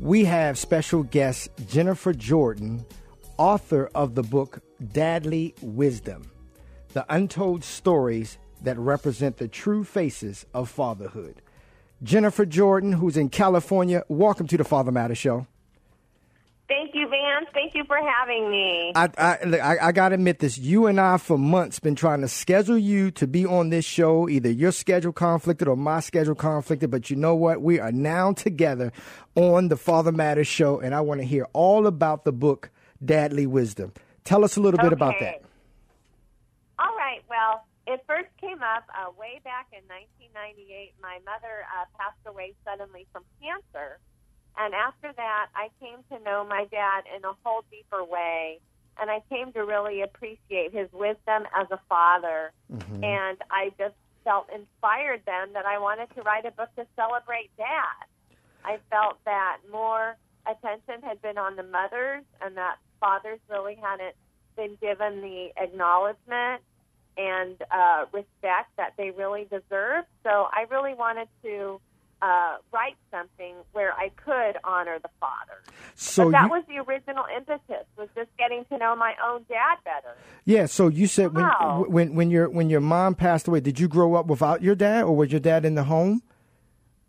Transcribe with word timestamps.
We 0.00 0.24
have 0.24 0.56
special 0.56 1.02
guest 1.02 1.50
Jennifer 1.68 2.14
Jordan, 2.14 2.86
author 3.36 3.90
of 3.94 4.14
the 4.14 4.22
book 4.22 4.62
Dadly 4.82 5.52
Wisdom 5.60 6.30
The 6.94 7.04
Untold 7.10 7.62
Stories 7.62 8.38
That 8.62 8.78
Represent 8.78 9.36
the 9.36 9.46
True 9.46 9.84
Faces 9.84 10.46
of 10.54 10.70
Fatherhood. 10.70 11.42
Jennifer 12.02 12.46
Jordan, 12.46 12.92
who's 12.92 13.18
in 13.18 13.28
California, 13.28 14.02
welcome 14.08 14.46
to 14.46 14.56
the 14.56 14.64
Father 14.64 14.90
Matter 14.90 15.14
Show. 15.14 15.46
Thank 16.70 16.94
you, 16.94 17.08
Vance. 17.08 17.48
Thank 17.52 17.74
you 17.74 17.82
for 17.84 17.96
having 17.96 18.48
me. 18.48 18.92
I, 18.94 19.08
I, 19.18 19.88
I, 19.88 19.90
got 19.90 20.10
to 20.10 20.14
admit 20.14 20.38
this. 20.38 20.56
You 20.56 20.86
and 20.86 21.00
I, 21.00 21.16
for 21.16 21.36
months, 21.36 21.80
been 21.80 21.96
trying 21.96 22.20
to 22.20 22.28
schedule 22.28 22.78
you 22.78 23.10
to 23.10 23.26
be 23.26 23.44
on 23.44 23.70
this 23.70 23.84
show. 23.84 24.28
Either 24.28 24.52
your 24.52 24.70
schedule 24.70 25.12
conflicted 25.12 25.66
or 25.66 25.76
my 25.76 25.98
schedule 25.98 26.36
conflicted. 26.36 26.88
But 26.88 27.10
you 27.10 27.16
know 27.16 27.34
what? 27.34 27.60
We 27.60 27.80
are 27.80 27.90
now 27.90 28.34
together 28.34 28.92
on 29.34 29.66
the 29.66 29.76
Father 29.76 30.12
Matters 30.12 30.46
show, 30.46 30.78
and 30.78 30.94
I 30.94 31.00
want 31.00 31.20
to 31.20 31.26
hear 31.26 31.48
all 31.54 31.88
about 31.88 32.24
the 32.24 32.30
book 32.30 32.70
Dadly 33.04 33.48
Wisdom. 33.48 33.92
Tell 34.22 34.44
us 34.44 34.56
a 34.56 34.60
little 34.60 34.78
okay. 34.78 34.90
bit 34.90 34.92
about 34.92 35.14
that. 35.18 35.42
All 36.78 36.96
right. 36.96 37.20
Well, 37.28 37.66
it 37.88 38.00
first 38.06 38.28
came 38.40 38.62
up 38.62 38.84
uh, 38.94 39.10
way 39.18 39.40
back 39.42 39.66
in 39.72 39.82
1998. 39.88 40.92
My 41.02 41.18
mother 41.26 41.66
uh, 41.76 41.86
passed 41.98 42.24
away 42.26 42.54
suddenly 42.64 43.08
from 43.12 43.24
cancer 43.42 43.98
and 44.58 44.74
after 44.74 45.12
that, 45.12 45.46
I 45.54 45.68
came 45.80 45.98
to 46.10 46.24
know 46.24 46.44
my 46.44 46.66
dad 46.70 47.04
in 47.16 47.24
a 47.24 47.32
whole 47.42 47.64
deeper 47.70 48.04
way. 48.04 48.58
And 49.00 49.10
I 49.10 49.22
came 49.30 49.52
to 49.52 49.64
really 49.64 50.02
appreciate 50.02 50.72
his 50.72 50.92
wisdom 50.92 51.44
as 51.56 51.66
a 51.70 51.80
father. 51.88 52.52
Mm-hmm. 52.70 53.02
And 53.02 53.38
I 53.50 53.70
just 53.78 53.94
felt 54.24 54.48
inspired 54.54 55.22
then 55.24 55.54
that 55.54 55.64
I 55.64 55.78
wanted 55.78 56.14
to 56.14 56.22
write 56.22 56.44
a 56.44 56.50
book 56.50 56.68
to 56.76 56.86
celebrate 56.96 57.50
dad. 57.56 58.04
I 58.64 58.78
felt 58.90 59.16
that 59.24 59.58
more 59.72 60.16
attention 60.46 61.02
had 61.02 61.22
been 61.22 61.38
on 61.38 61.56
the 61.56 61.62
mothers 61.62 62.24
and 62.42 62.56
that 62.56 62.76
fathers 63.00 63.38
really 63.48 63.76
hadn't 63.80 64.14
been 64.56 64.76
given 64.80 65.22
the 65.22 65.48
acknowledgement 65.56 66.62
and 67.16 67.56
uh, 67.70 68.04
respect 68.12 68.76
that 68.76 68.94
they 68.96 69.10
really 69.10 69.44
deserve. 69.44 70.04
So 70.24 70.48
I 70.52 70.66
really 70.70 70.94
wanted 70.94 71.28
to 71.42 71.80
uh, 72.22 72.56
write 72.72 72.96
something 73.10 73.54
where 73.72 73.92
I 73.94 74.10
could 74.10 74.58
honor 74.64 74.98
the 74.98 75.08
father. 75.18 75.62
So 75.94 76.24
but 76.24 76.32
that 76.32 76.44
you, 76.44 76.50
was 76.50 76.64
the 76.68 76.78
original 76.78 77.24
impetus 77.34 77.86
was 77.96 78.08
just 78.14 78.28
getting 78.38 78.64
to 78.66 78.78
know 78.78 78.94
my 78.94 79.14
own 79.24 79.44
dad 79.48 79.78
better. 79.84 80.16
Yeah. 80.44 80.66
So 80.66 80.88
you 80.88 81.06
said 81.06 81.34
wow. 81.34 81.84
when 81.86 81.92
when 81.92 82.14
when 82.14 82.30
your 82.30 82.48
when 82.48 82.70
your 82.70 82.80
mom 82.80 83.14
passed 83.14 83.48
away, 83.48 83.60
did 83.60 83.80
you 83.80 83.88
grow 83.88 84.14
up 84.14 84.26
without 84.26 84.62
your 84.62 84.74
dad, 84.74 85.04
or 85.04 85.16
was 85.16 85.30
your 85.30 85.40
dad 85.40 85.64
in 85.64 85.74
the 85.74 85.84
home? 85.84 86.22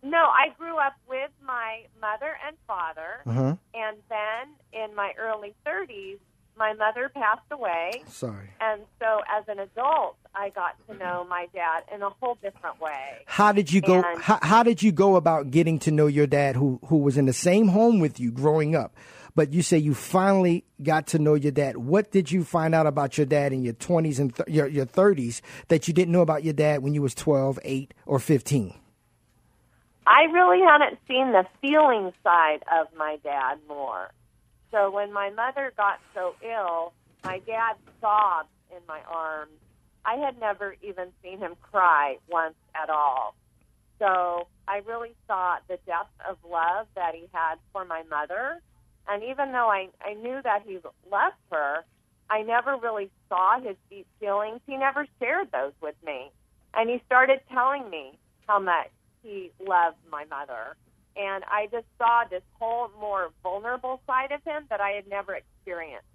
No, 0.03 0.17
I 0.17 0.49
grew 0.57 0.77
up 0.77 0.93
with 1.07 1.29
my 1.45 1.83
mother 1.99 2.37
and 2.47 2.57
father, 2.65 3.21
uh-huh. 3.25 3.55
and 3.75 3.97
then 4.09 4.47
in 4.73 4.95
my 4.95 5.13
early 5.19 5.53
thirties, 5.63 6.17
my 6.61 6.73
mother 6.73 7.09
passed 7.09 7.49
away. 7.49 8.03
Sorry. 8.07 8.51
And 8.59 8.83
so 8.99 9.22
as 9.35 9.44
an 9.47 9.57
adult, 9.57 10.16
I 10.35 10.49
got 10.49 10.75
to 10.88 10.94
know 10.95 11.25
my 11.27 11.47
dad 11.55 11.85
in 11.91 12.03
a 12.03 12.09
whole 12.11 12.35
different 12.35 12.79
way. 12.79 13.17
How 13.25 13.51
did 13.51 13.73
you 13.73 13.81
go 13.81 14.03
how, 14.19 14.38
how 14.44 14.61
did 14.61 14.83
you 14.83 14.91
go 14.91 15.16
about 15.16 15.50
getting 15.50 15.79
to 15.79 15.91
know 15.91 16.05
your 16.05 16.27
dad 16.27 16.55
who 16.55 16.79
who 16.85 16.97
was 16.97 17.17
in 17.17 17.25
the 17.25 17.33
same 17.33 17.69
home 17.69 18.00
with 18.00 18.19
you 18.19 18.29
growing 18.31 18.75
up? 18.75 18.95
But 19.33 19.53
you 19.53 19.63
say 19.63 19.79
you 19.79 19.95
finally 19.95 20.63
got 20.83 21.07
to 21.07 21.19
know 21.19 21.33
your 21.33 21.51
dad. 21.51 21.77
What 21.77 22.11
did 22.11 22.31
you 22.31 22.44
find 22.44 22.75
out 22.75 22.85
about 22.85 23.17
your 23.17 23.25
dad 23.25 23.53
in 23.53 23.63
your 23.63 23.73
20s 23.73 24.19
and 24.19 24.35
th- 24.35 24.47
your 24.47 24.67
your 24.67 24.85
30s 24.85 25.41
that 25.69 25.88
you 25.88 25.95
didn't 25.95 26.11
know 26.11 26.21
about 26.21 26.44
your 26.44 26.53
dad 26.53 26.83
when 26.83 26.94
you 26.94 27.01
was 27.01 27.16
12, 27.16 27.57
8 27.63 27.94
or 28.05 28.19
15? 28.19 28.75
I 30.05 30.23
really 30.31 30.61
hadn't 30.61 31.00
seen 31.07 31.31
the 31.31 31.45
feeling 31.59 32.11
side 32.23 32.61
of 32.71 32.88
my 32.95 33.17
dad 33.23 33.57
more. 33.67 34.11
So 34.71 34.89
when 34.89 35.11
my 35.13 35.29
mother 35.29 35.73
got 35.77 35.99
so 36.13 36.35
ill, 36.41 36.93
my 37.23 37.39
dad 37.45 37.75
sobbed 37.99 38.49
in 38.71 38.81
my 38.87 39.01
arms. 39.09 39.51
I 40.05 40.15
had 40.15 40.39
never 40.39 40.75
even 40.81 41.09
seen 41.23 41.39
him 41.39 41.55
cry 41.61 42.17
once 42.29 42.55
at 42.81 42.89
all. 42.89 43.35
So 43.99 44.47
I 44.67 44.81
really 44.87 45.15
saw 45.27 45.57
the 45.67 45.77
depth 45.85 46.13
of 46.27 46.37
love 46.49 46.87
that 46.95 47.13
he 47.13 47.27
had 47.33 47.55
for 47.71 47.85
my 47.85 48.03
mother. 48.09 48.61
And 49.07 49.23
even 49.23 49.51
though 49.51 49.69
I, 49.69 49.89
I 50.03 50.13
knew 50.15 50.41
that 50.43 50.63
he 50.65 50.79
loved 51.11 51.35
her, 51.51 51.83
I 52.29 52.41
never 52.41 52.77
really 52.77 53.11
saw 53.29 53.59
his 53.59 53.75
deep 53.89 54.07
feelings. 54.19 54.61
He 54.65 54.77
never 54.77 55.05
shared 55.19 55.49
those 55.51 55.73
with 55.81 55.95
me. 56.03 56.31
And 56.73 56.89
he 56.89 57.01
started 57.05 57.41
telling 57.53 57.89
me 57.89 58.17
how 58.47 58.59
much 58.59 58.89
he 59.21 59.51
loved 59.59 59.97
my 60.09 60.25
mother 60.25 60.77
and 61.16 61.44
I 61.45 61.67
just 61.72 61.85
saw 61.97 62.23
this 62.29 62.44
whole 62.59 62.89
more 62.99 63.31
vulnerable 63.44 64.01
side 64.07 64.31
of 64.31 64.44
him 64.44 64.63
that 64.69 64.79
I 64.79 64.91
had 64.91 65.07
never 65.07 65.35
experienced. 65.35 66.05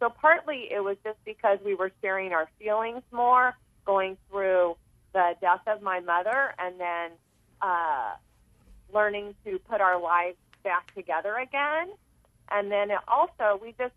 So 0.00 0.10
partly 0.10 0.68
it 0.70 0.82
was 0.82 0.96
just 1.04 1.18
because 1.24 1.58
we 1.64 1.74
were 1.74 1.90
sharing 2.02 2.32
our 2.32 2.48
feelings 2.58 3.02
more, 3.10 3.54
going 3.86 4.16
through 4.30 4.76
the 5.12 5.32
death 5.40 5.62
of 5.66 5.82
my 5.82 6.00
mother, 6.00 6.54
and 6.58 6.78
then 6.78 7.10
uh, 7.62 8.14
learning 8.92 9.34
to 9.44 9.58
put 9.70 9.80
our 9.80 10.00
lives 10.00 10.36
back 10.62 10.92
together 10.94 11.36
again. 11.36 11.94
And 12.50 12.70
then 12.70 12.88
also 13.08 13.58
we 13.62 13.74
just 13.78 13.94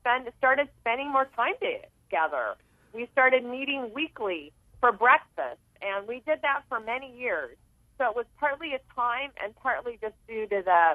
spend, 0.00 0.28
started 0.38 0.68
spending 0.80 1.12
more 1.12 1.28
time 1.36 1.54
together. 1.60 2.54
We 2.94 3.08
started 3.12 3.44
meeting 3.44 3.90
weekly 3.94 4.52
for 4.80 4.92
breakfast, 4.92 5.60
and 5.82 6.08
we 6.08 6.22
did 6.26 6.40
that 6.42 6.62
for 6.68 6.80
many 6.80 7.14
years. 7.16 7.56
So 8.00 8.08
it 8.08 8.16
was 8.16 8.24
partly 8.38 8.72
a 8.72 8.80
time 8.94 9.30
and 9.44 9.54
partly 9.56 9.98
just 10.00 10.14
due 10.26 10.46
to 10.46 10.62
the 10.64 10.94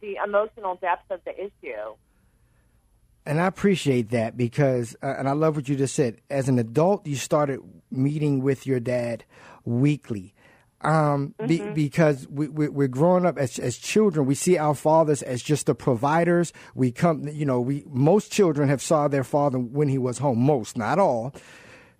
the 0.00 0.16
emotional 0.24 0.76
depth 0.76 1.10
of 1.10 1.20
the 1.24 1.34
issue. 1.38 1.94
And 3.26 3.40
I 3.40 3.46
appreciate 3.46 4.10
that 4.10 4.36
because, 4.36 4.96
uh, 5.02 5.14
and 5.18 5.28
I 5.28 5.32
love 5.32 5.56
what 5.56 5.68
you 5.68 5.76
just 5.76 5.94
said. 5.94 6.20
As 6.30 6.48
an 6.48 6.58
adult, 6.58 7.06
you 7.06 7.16
started 7.16 7.60
meeting 7.90 8.40
with 8.40 8.66
your 8.66 8.80
dad 8.80 9.24
weekly. 9.64 10.32
Um, 10.80 11.34
mm-hmm. 11.38 11.46
be, 11.46 11.70
because 11.72 12.26
we, 12.28 12.48
we, 12.48 12.84
are 12.84 12.88
growing 12.88 13.26
up 13.26 13.36
as, 13.36 13.58
as 13.58 13.76
children, 13.76 14.26
we 14.26 14.34
see 14.34 14.56
our 14.56 14.74
fathers 14.74 15.22
as 15.22 15.42
just 15.42 15.66
the 15.66 15.74
providers. 15.74 16.52
We 16.74 16.92
come, 16.92 17.26
you 17.28 17.44
know, 17.44 17.60
we, 17.60 17.84
most 17.88 18.30
children 18.30 18.68
have 18.68 18.80
saw 18.80 19.08
their 19.08 19.24
father 19.24 19.58
when 19.58 19.88
he 19.88 19.98
was 19.98 20.18
home, 20.18 20.40
most, 20.40 20.76
not 20.76 20.98
all 20.98 21.34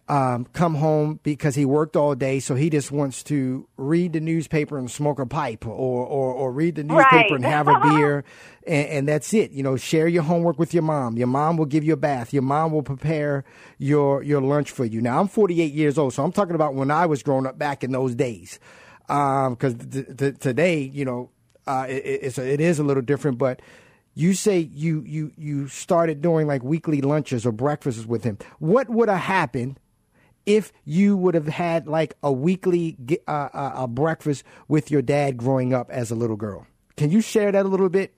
um, 0.09 0.45
come 0.53 0.77
home 0.77 1.19
because 1.25 1.57
he 1.57 1.65
worked 1.65 1.97
all 1.97 2.15
day, 2.15 2.39
so 2.39 2.55
he 2.55 2.71
just 2.71 2.93
wants 2.93 3.25
to 3.25 3.67
read 3.77 4.13
the 4.13 4.21
newspaper 4.21 4.79
and 4.79 4.89
smoke 4.89 5.19
a 5.19 5.27
pipe, 5.27 5.67
or 5.67 5.73
or, 5.73 6.33
or 6.33 6.53
read 6.53 6.77
the 6.77 6.85
newspaper 6.85 7.17
right. 7.17 7.31
and 7.33 7.45
have 7.45 7.67
a 7.67 7.81
beer, 7.83 8.25
and, 8.67 8.89
and, 8.89 9.09
that's 9.09 9.35
it. 9.35 9.51
You 9.51 9.65
know, 9.65 9.77
share 9.77 10.07
your 10.07 10.23
homework 10.23 10.61
with 10.61 10.73
your 10.73 10.85
mom. 10.85 11.17
Your 11.17 11.27
mom 11.27 11.57
will 11.57 11.67
give 11.67 11.83
you 11.83 11.95
a 11.95 11.97
bath. 11.97 12.33
Your 12.33 12.43
mom 12.43 12.71
will 12.71 12.85
prepare 12.85 13.45
your 13.79 14.23
your 14.23 14.41
lunch 14.41 14.71
for 14.71 14.85
you. 14.85 15.01
Now 15.01 15.21
I'm 15.21 15.27
48 15.27 15.73
years 15.73 15.99
old, 15.99 16.15
so 16.15 16.23
I'm 16.23 16.33
talking 16.33 16.55
about 16.55 16.75
when 16.75 16.93
I 16.93 17.07
was 17.07 17.25
growing 17.25 17.47
up 17.47 17.59
back 17.59 17.83
in 17.83 17.91
those 17.91 18.15
days, 18.15 18.61
because 19.09 19.75
um, 19.75 19.91
th- 19.91 20.17
th- 20.17 20.39
today, 20.39 20.83
you 20.83 21.05
know, 21.05 21.31
uh, 21.67 21.87
it, 21.89 22.05
it's 22.05 22.39
a, 22.39 22.49
it 22.49 22.61
is 22.61 22.79
a 22.79 22.85
little 22.85 23.03
different, 23.03 23.39
but 23.39 23.61
you 24.15 24.35
say 24.35 24.61
you 24.73 25.03
you 25.05 25.33
you 25.37 25.67
started 25.67 26.23
doing 26.23 26.47
like 26.47 26.63
weekly 26.63 27.01
lunches 27.01 27.45
or 27.45 27.51
breakfasts 27.51 28.07
with 28.07 28.23
him. 28.23 28.39
What 28.61 28.89
would 28.89 29.09
have 29.09 29.19
happened 29.19 29.81
if 30.47 30.73
you 30.85 31.17
would 31.17 31.35
have 31.35 31.49
had 31.49 31.87
like 31.87 32.15
a 32.23 32.33
weekly 32.33 32.97
uh, 33.27 33.49
uh, 33.53 33.73
a 33.75 33.89
breakfast 33.89 34.45
with 34.69 34.91
your 34.91 35.03
dad 35.03 35.37
growing 35.37 35.75
up 35.75 35.91
as 35.91 36.11
a 36.11 36.15
little 36.15 36.37
girl. 36.37 36.67
Can 36.97 37.11
you 37.11 37.21
share 37.21 37.53
that 37.53 37.67
a 37.67 37.69
little 37.69 37.89
bit? 37.89 38.15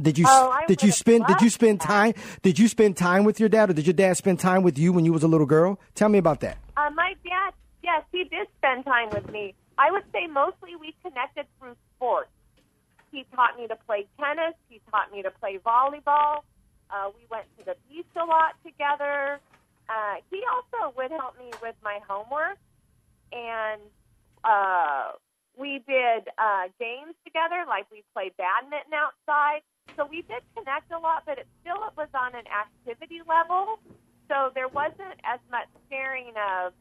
Did 0.00 0.16
you 0.16 0.26
oh, 0.28 0.56
did 0.68 0.82
you 0.82 0.92
spend 0.92 1.26
did 1.26 1.42
you 1.42 1.50
spend 1.50 1.80
time 1.80 2.14
did 2.42 2.58
you 2.58 2.68
spend 2.68 2.96
time 2.96 3.24
with 3.24 3.40
your 3.40 3.48
dad 3.48 3.70
or 3.70 3.72
did 3.72 3.86
your 3.86 3.94
dad 3.94 4.16
spend 4.16 4.38
time 4.38 4.62
with 4.62 4.78
you 4.78 4.92
when 4.92 5.04
you 5.04 5.12
was 5.12 5.22
a 5.22 5.28
little 5.28 5.46
girl? 5.46 5.80
Tell 5.94 6.08
me 6.08 6.18
about 6.18 6.40
that. 6.40 6.58
Uh, 6.76 6.90
my 6.94 7.14
dad, 7.24 7.52
yes, 7.82 8.04
he 8.12 8.24
did 8.24 8.46
spend 8.58 8.84
time 8.84 9.10
with 9.10 9.28
me. 9.32 9.54
I 9.76 9.90
would 9.90 10.04
say 10.12 10.26
mostly 10.26 10.76
we 10.76 10.94
connected 11.02 11.46
through 11.58 11.74
sports. 11.96 12.30
He 13.10 13.24
taught 13.34 13.58
me 13.58 13.66
to 13.66 13.76
play 13.86 14.06
tennis. 14.20 14.54
He 14.68 14.80
taught 14.90 15.10
me 15.10 15.22
to 15.22 15.30
play 15.30 15.58
volleyball. 15.64 16.42
Uh, 16.90 17.10
we 17.16 17.26
went 17.30 17.46
to 17.58 17.64
the 17.64 17.76
beach 17.88 18.06
a 18.16 18.24
lot 18.24 18.54
together. 18.64 19.40
Uh, 19.88 20.16
he 20.30 20.42
also 20.52 20.94
would 20.96 21.10
help 21.10 21.38
me 21.38 21.50
with 21.62 21.74
my 21.82 21.98
homework, 22.06 22.58
and 23.32 23.80
uh, 24.44 25.12
we 25.56 25.82
did 25.88 26.28
uh, 26.38 26.68
games 26.78 27.14
together, 27.24 27.64
like 27.66 27.86
we 27.90 28.04
played 28.14 28.32
badminton 28.36 28.92
outside. 28.92 29.60
So 29.96 30.06
we 30.06 30.22
did 30.22 30.42
connect 30.56 30.92
a 30.92 30.98
lot, 30.98 31.24
but 31.26 31.38
it 31.38 31.46
still 31.60 31.82
it 31.88 31.96
was 31.96 32.08
on 32.14 32.34
an 32.34 32.44
activity 32.46 33.20
level. 33.26 33.80
So 34.28 34.52
there 34.54 34.68
wasn't 34.68 35.18
as 35.24 35.40
much 35.50 35.68
sharing 35.90 36.34
of 36.36 36.72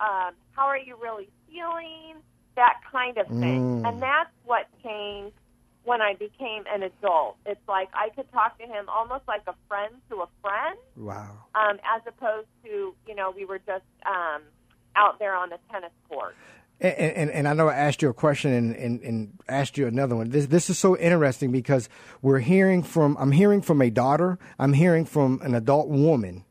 um, 0.00 0.34
how 0.52 0.66
are 0.66 0.78
you 0.78 0.96
really 1.00 1.28
feeling, 1.48 2.16
that 2.56 2.80
kind 2.90 3.18
of 3.18 3.26
thing. 3.28 3.82
Mm. 3.82 3.88
And 3.88 4.02
that's 4.02 4.32
what 4.44 4.66
changed 4.82 5.36
when 5.86 6.02
I 6.02 6.12
became 6.14 6.64
an 6.72 6.82
adult. 6.82 7.36
It's 7.46 7.66
like 7.66 7.88
I 7.94 8.10
could 8.10 8.30
talk 8.32 8.58
to 8.58 8.64
him 8.64 8.84
almost 8.88 9.22
like 9.26 9.42
a 9.46 9.54
friend 9.68 9.94
to 10.10 10.16
a 10.16 10.28
friend, 10.42 10.76
Wow. 10.96 11.30
um, 11.54 11.78
as 11.96 12.02
opposed 12.06 12.48
to 12.64 12.94
you 13.08 13.14
know 13.14 13.32
we 13.34 13.44
were 13.46 13.58
just 13.60 13.84
um, 14.04 14.42
out 14.94 15.18
there 15.18 15.34
on 15.34 15.48
the 15.48 15.58
tennis 15.72 15.92
court. 16.10 16.34
And, 16.78 16.92
and, 16.94 17.30
and 17.30 17.48
I 17.48 17.54
know 17.54 17.68
I 17.68 17.74
asked 17.74 18.02
you 18.02 18.10
a 18.10 18.12
question 18.12 18.52
and, 18.52 18.76
and, 18.76 19.00
and 19.00 19.32
asked 19.48 19.78
you 19.78 19.86
another 19.86 20.14
one. 20.14 20.28
This 20.28 20.46
this 20.46 20.68
is 20.68 20.78
so 20.78 20.94
interesting 20.98 21.50
because 21.50 21.88
we're 22.20 22.40
hearing 22.40 22.82
from 22.82 23.16
I'm 23.18 23.32
hearing 23.32 23.62
from 23.62 23.80
a 23.80 23.88
daughter, 23.88 24.38
I'm 24.58 24.74
hearing 24.74 25.06
from 25.06 25.40
an 25.42 25.54
adult 25.54 25.88
woman, 25.88 26.44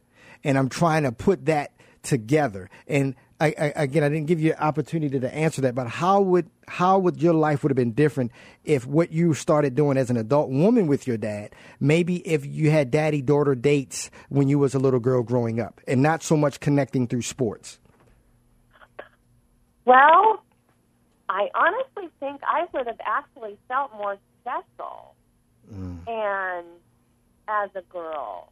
and 0.44 0.58
I'm 0.58 0.70
trying 0.70 1.04
to 1.04 1.12
put 1.12 1.46
that 1.46 1.74
together. 2.02 2.70
And 2.88 3.16
I, 3.40 3.48
I, 3.48 3.74
again, 3.76 4.04
I 4.04 4.10
didn't 4.10 4.28
give 4.28 4.40
you 4.40 4.52
an 4.52 4.60
opportunity 4.60 5.20
to 5.20 5.34
answer 5.34 5.62
that, 5.62 5.76
but 5.76 5.88
how 5.88 6.22
would 6.22 6.50
how 6.68 6.98
would 7.00 7.22
your 7.22 7.34
life 7.34 7.64
would 7.64 7.70
have 7.70 7.76
been 7.76 7.92
different 7.92 8.32
if 8.64 8.86
what 8.86 9.12
you 9.12 9.34
started 9.34 9.76
doing 9.76 9.98
as 9.98 10.10
an 10.10 10.16
adult 10.16 10.50
woman 10.50 10.88
with 10.88 11.06
your 11.06 11.18
dad, 11.18 11.54
maybe 11.80 12.18
if 12.28 12.46
you 12.46 12.72
had 12.72 12.92
daddy 12.92 13.22
daughter 13.22 13.54
dates 13.54 14.10
when 14.30 14.48
you 14.48 14.58
was 14.58 14.74
a 14.74 14.80
little 14.80 15.02
girl 15.02 15.22
growing 15.22 15.60
up, 15.60 15.82
and 15.86 16.02
not 16.02 16.24
so 16.24 16.38
much 16.38 16.62
connecting 16.62 17.08
through 17.08 17.24
sports. 17.24 17.80
Well, 19.84 20.42
I 21.28 21.50
honestly 21.54 22.10
think 22.22 22.42
I 22.44 22.66
would 22.74 22.88
have 22.88 23.00
actually 23.06 23.58
felt 23.68 23.92
more 23.98 24.18
special, 24.42 25.14
and 26.08 26.66
as 27.50 27.70
a 27.76 27.82
girl, 27.92 28.52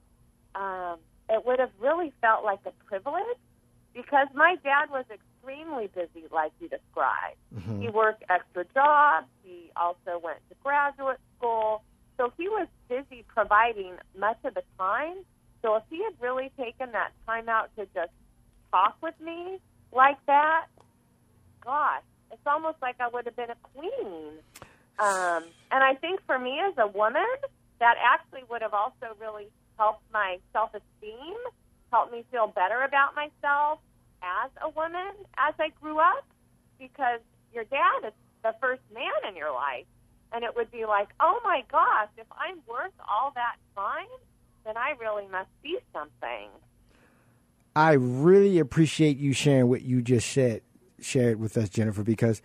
um, 0.55 0.97
it 1.29 1.45
would 1.45 1.59
have 1.59 1.71
really 1.79 2.11
felt 2.21 2.43
like 2.43 2.59
a 2.65 2.71
privilege 2.85 3.37
because 3.93 4.27
my 4.33 4.55
dad 4.63 4.89
was 4.89 5.05
extremely 5.11 5.87
busy, 5.87 6.27
like 6.31 6.51
you 6.59 6.67
described. 6.69 7.37
He 7.81 7.89
worked 7.89 8.23
extra 8.29 8.65
jobs. 8.73 9.27
He 9.43 9.71
also 9.75 10.19
went 10.23 10.39
to 10.49 10.55
graduate 10.63 11.19
school, 11.37 11.83
so 12.17 12.31
he 12.37 12.47
was 12.49 12.67
busy 12.89 13.23
providing 13.27 13.93
much 14.17 14.37
of 14.43 14.53
the 14.53 14.63
time. 14.77 15.17
So 15.61 15.75
if 15.75 15.83
he 15.89 16.03
had 16.03 16.13
really 16.19 16.51
taken 16.57 16.91
that 16.91 17.11
time 17.25 17.49
out 17.49 17.69
to 17.77 17.85
just 17.93 18.11
talk 18.71 18.97
with 19.01 19.15
me 19.19 19.59
like 19.91 20.17
that, 20.27 20.65
gosh, 21.63 22.03
it's 22.31 22.41
almost 22.45 22.77
like 22.81 22.95
I 22.99 23.07
would 23.07 23.25
have 23.25 23.35
been 23.35 23.49
a 23.49 23.55
queen. 23.73 24.33
Um, 24.99 25.43
and 25.71 25.83
I 25.83 25.95
think 25.95 26.19
for 26.25 26.37
me 26.37 26.59
as 26.59 26.73
a 26.77 26.87
woman, 26.87 27.23
that 27.79 27.95
actually 28.01 28.43
would 28.49 28.61
have 28.61 28.73
also 28.73 29.15
really 29.19 29.47
helped 29.77 30.03
my 30.11 30.37
self 30.51 30.71
esteem, 30.73 31.35
helped 31.93 32.11
me 32.11 32.25
feel 32.31 32.47
better 32.47 32.81
about 32.81 33.13
myself 33.15 33.77
as 34.23 34.49
a 34.63 34.69
woman 34.69 35.13
as 35.37 35.53
I 35.59 35.69
grew 35.79 35.99
up, 35.99 36.25
because 36.79 37.19
your 37.53 37.65
dad 37.65 38.07
is 38.07 38.13
the 38.41 38.55
first 38.59 38.81
man 38.91 39.29
in 39.29 39.35
your 39.35 39.53
life. 39.53 39.85
And 40.31 40.43
it 40.43 40.55
would 40.55 40.71
be 40.71 40.85
like, 40.85 41.09
oh 41.19 41.39
my 41.43 41.63
gosh, 41.71 42.09
if 42.17 42.25
I'm 42.31 42.57
worth 42.67 42.93
all 43.07 43.31
that 43.35 43.57
time, 43.75 44.07
then 44.65 44.75
I 44.75 44.95
really 44.99 45.27
must 45.31 45.49
be 45.61 45.77
something. 45.93 46.49
I 47.75 47.91
really 47.91 48.57
appreciate 48.57 49.17
you 49.17 49.31
sharing 49.33 49.69
what 49.69 49.83
you 49.83 50.01
just 50.01 50.31
said, 50.31 50.61
shared 50.99 51.39
with 51.39 51.55
us, 51.57 51.69
Jennifer, 51.69 52.01
because 52.01 52.41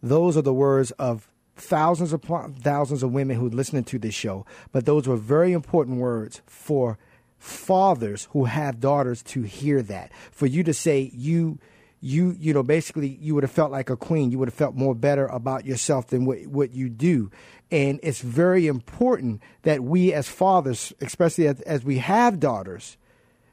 those 0.00 0.36
are 0.36 0.42
the 0.42 0.54
words 0.54 0.92
of 0.92 1.28
thousands 1.56 2.12
upon 2.12 2.54
thousands 2.54 3.02
of 3.02 3.12
women 3.12 3.36
who 3.36 3.48
are 3.48 3.50
listening 3.50 3.84
to 3.84 3.98
this 3.98 4.14
show. 4.14 4.46
But 4.70 4.86
those 4.86 5.08
were 5.08 5.16
very 5.16 5.52
important 5.52 5.98
words 5.98 6.40
for 6.46 6.98
fathers 7.42 8.28
who 8.30 8.44
have 8.44 8.78
daughters 8.78 9.22
to 9.24 9.42
hear 9.42 9.82
that. 9.82 10.12
For 10.30 10.46
you 10.46 10.62
to 10.62 10.72
say 10.72 11.10
you 11.12 11.58
you 12.00 12.36
you 12.38 12.52
know 12.52 12.62
basically 12.62 13.08
you 13.20 13.34
would 13.34 13.42
have 13.42 13.50
felt 13.50 13.70
like 13.70 13.90
a 13.90 13.96
queen 13.96 14.30
you 14.30 14.38
would 14.38 14.48
have 14.48 14.54
felt 14.54 14.74
more 14.74 14.94
better 14.94 15.26
about 15.26 15.64
yourself 15.64 16.08
than 16.08 16.24
what 16.24 16.44
what 16.46 16.72
you 16.72 16.88
do 16.88 17.30
and 17.70 18.00
it's 18.02 18.20
very 18.20 18.66
important 18.66 19.40
that 19.62 19.84
we 19.84 20.12
as 20.12 20.28
fathers 20.28 20.92
especially 21.00 21.46
as, 21.46 21.60
as 21.60 21.84
we 21.84 21.98
have 21.98 22.40
daughters 22.40 22.96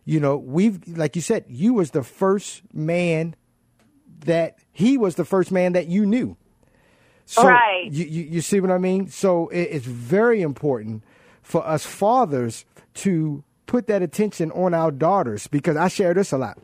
you 0.03 0.19
know 0.19 0.35
we've 0.35 0.79
like 0.97 1.15
you 1.15 1.21
said 1.21 1.45
you 1.47 1.75
was 1.75 1.91
the 1.91 2.01
first 2.01 2.63
man 2.73 3.35
that 4.25 4.57
he 4.71 4.97
was 4.97 5.13
the 5.13 5.25
first 5.25 5.51
man 5.51 5.73
that 5.73 5.85
you 5.85 6.03
knew 6.03 6.35
so 7.27 7.43
Right. 7.43 7.87
you, 7.91 8.05
you, 8.05 8.23
you 8.23 8.41
see 8.41 8.59
what 8.59 8.71
I 8.71 8.79
mean? 8.79 9.09
So 9.09 9.49
it, 9.49 9.61
it's 9.61 9.85
very 9.85 10.41
important 10.41 11.03
for 11.43 11.63
us 11.63 11.85
fathers 11.85 12.65
to 12.95 13.43
put 13.69 13.85
that 13.85 14.01
attention 14.01 14.51
on 14.53 14.73
our 14.73 14.89
daughters 14.89 15.45
because 15.45 15.77
I 15.77 15.89
share 15.89 16.15
this 16.15 16.31
a 16.31 16.39
lot. 16.39 16.57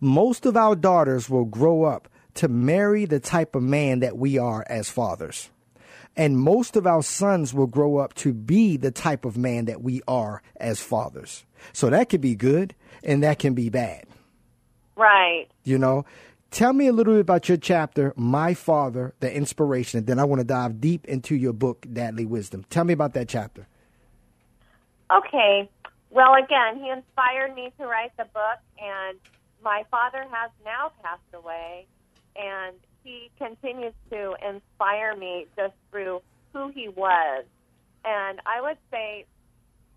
Most 0.00 0.44
of 0.44 0.56
our 0.56 0.74
daughters 0.74 1.30
will 1.30 1.44
grow 1.44 1.84
up 1.84 2.08
to 2.34 2.48
marry 2.48 3.04
the 3.04 3.20
type 3.20 3.54
of 3.54 3.62
man 3.62 4.00
that 4.00 4.18
we 4.18 4.36
are 4.36 4.66
as 4.68 4.90
fathers. 4.90 5.50
And 6.16 6.36
most 6.36 6.74
of 6.74 6.84
our 6.84 7.04
sons 7.04 7.54
will 7.54 7.68
grow 7.68 7.98
up 7.98 8.12
to 8.14 8.32
be 8.32 8.76
the 8.76 8.90
type 8.90 9.24
of 9.24 9.36
man 9.36 9.66
that 9.66 9.82
we 9.82 10.02
are 10.08 10.42
as 10.56 10.80
fathers. 10.80 11.44
So 11.72 11.90
that 11.90 12.08
can 12.08 12.20
be 12.20 12.34
good 12.34 12.74
and 13.04 13.22
that 13.22 13.38
can 13.38 13.54
be 13.54 13.68
bad. 13.68 14.04
Right. 14.96 15.46
You 15.62 15.78
know, 15.78 16.06
tell 16.50 16.72
me 16.72 16.88
a 16.88 16.92
little 16.92 17.14
bit 17.14 17.20
about 17.20 17.48
your 17.48 17.58
chapter, 17.58 18.12
My 18.16 18.54
Father, 18.54 19.14
the 19.20 19.32
Inspiration, 19.32 19.98
and 19.98 20.08
then 20.08 20.18
I 20.18 20.24
want 20.24 20.40
to 20.40 20.44
dive 20.44 20.80
deep 20.80 21.06
into 21.06 21.36
your 21.36 21.52
book, 21.52 21.82
Dadly 21.82 22.26
Wisdom. 22.26 22.64
Tell 22.68 22.82
me 22.82 22.92
about 22.92 23.14
that 23.14 23.28
chapter. 23.28 23.68
Okay. 25.12 25.70
Well, 26.14 26.34
again, 26.34 26.80
he 26.80 26.90
inspired 26.90 27.56
me 27.56 27.72
to 27.76 27.86
write 27.86 28.16
the 28.16 28.24
book, 28.26 28.60
and 28.78 29.18
my 29.64 29.82
father 29.90 30.24
has 30.30 30.52
now 30.64 30.92
passed 31.02 31.34
away, 31.34 31.86
and 32.36 32.76
he 33.02 33.32
continues 33.36 33.94
to 34.10 34.36
inspire 34.48 35.16
me 35.16 35.46
just 35.56 35.74
through 35.90 36.22
who 36.52 36.70
he 36.72 36.88
was. 36.88 37.44
And 38.04 38.40
I 38.46 38.60
would 38.60 38.78
say 38.92 39.24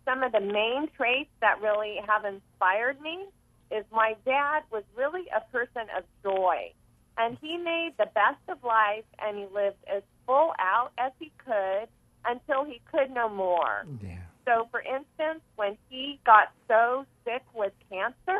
some 0.05 0.23
of 0.23 0.31
the 0.31 0.39
main 0.39 0.89
traits 0.97 1.29
that 1.41 1.61
really 1.61 1.97
have 2.07 2.25
inspired 2.25 2.99
me 2.99 3.25
is 3.69 3.85
my 3.91 4.15
dad 4.25 4.63
was 4.71 4.83
really 4.95 5.25
a 5.35 5.41
person 5.51 5.83
of 5.95 6.03
joy. 6.23 6.71
And 7.19 7.37
he 7.41 7.57
made 7.57 7.91
the 7.99 8.07
best 8.15 8.41
of 8.47 8.63
life 8.63 9.05
and 9.19 9.37
he 9.37 9.45
lived 9.53 9.83
as 9.93 10.01
full 10.25 10.53
out 10.57 10.91
as 10.97 11.11
he 11.19 11.31
could 11.45 11.89
until 12.25 12.63
he 12.63 12.81
could 12.91 13.11
no 13.11 13.27
more. 13.27 13.85
Yeah. 14.01 14.26
So, 14.47 14.67
for 14.71 14.79
instance, 14.79 15.41
when 15.57 15.77
he 15.89 16.19
got 16.25 16.53
so 16.69 17.05
sick 17.25 17.43
with 17.53 17.73
cancer 17.91 18.39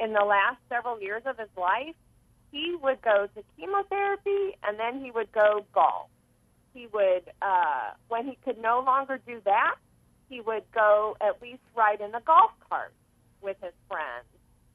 in 0.00 0.14
the 0.14 0.24
last 0.24 0.56
several 0.70 0.98
years 0.98 1.22
of 1.26 1.36
his 1.36 1.50
life, 1.58 1.94
he 2.50 2.74
would 2.82 3.02
go 3.02 3.28
to 3.34 3.42
chemotherapy 3.56 4.56
and 4.62 4.80
then 4.80 5.04
he 5.04 5.10
would 5.10 5.30
go 5.32 5.66
golf. 5.74 6.08
He 6.72 6.86
would, 6.86 7.30
uh, 7.42 7.90
when 8.08 8.26
he 8.26 8.38
could 8.42 8.58
no 8.58 8.80
longer 8.80 9.20
do 9.26 9.42
that, 9.44 9.74
he 10.30 10.40
would 10.40 10.64
go 10.74 11.18
at 11.20 11.42
least 11.42 11.60
ride 11.76 12.00
in 12.00 12.14
a 12.14 12.20
golf 12.22 12.52
cart 12.70 12.94
with 13.42 13.58
his 13.62 13.74
friends. 13.88 14.24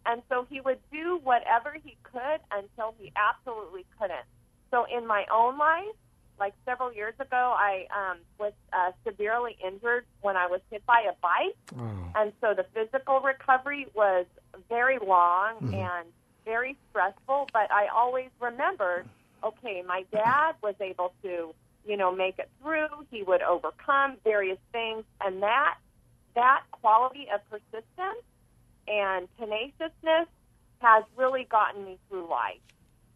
And 0.05 0.21
so 0.29 0.45
he 0.47 0.61
would 0.61 0.79
do 0.91 1.19
whatever 1.23 1.75
he 1.83 1.97
could 2.03 2.39
until 2.51 2.93
he 2.99 3.11
absolutely 3.15 3.85
couldn't. 3.99 4.27
So 4.69 4.85
in 4.85 5.07
my 5.07 5.25
own 5.33 5.57
life, 5.57 5.95
like 6.39 6.53
several 6.65 6.93
years 6.93 7.13
ago, 7.19 7.55
I 7.57 7.87
um, 7.95 8.17
was 8.39 8.53
uh, 8.73 8.91
severely 9.05 9.57
injured 9.65 10.05
when 10.21 10.37
I 10.37 10.47
was 10.47 10.61
hit 10.71 10.85
by 10.85 11.01
a 11.09 11.13
bike, 11.21 11.55
Oh. 11.77 12.11
and 12.15 12.31
so 12.41 12.53
the 12.53 12.65
physical 12.73 13.19
recovery 13.21 13.87
was 13.95 14.25
very 14.69 14.99
long 14.99 15.73
and 15.73 16.07
very 16.45 16.77
stressful. 16.89 17.49
But 17.53 17.71
I 17.71 17.87
always 17.87 18.29
remembered, 18.39 19.07
okay, 19.43 19.83
my 19.87 20.05
dad 20.11 20.55
was 20.61 20.75
able 20.79 21.13
to, 21.23 21.53
you 21.85 21.97
know, 21.97 22.11
make 22.15 22.39
it 22.39 22.49
through. 22.61 22.87
He 23.11 23.23
would 23.23 23.41
overcome 23.41 24.17
various 24.23 24.59
things, 24.71 25.03
and 25.21 25.41
that 25.43 25.77
that 26.35 26.61
quality 26.71 27.27
of 27.33 27.41
persistence 27.49 28.23
and 28.87 29.27
tenaciousness 29.39 30.27
has 30.79 31.03
really 31.15 31.45
gotten 31.45 31.83
me 31.83 31.97
through 32.07 32.29
life. 32.29 32.59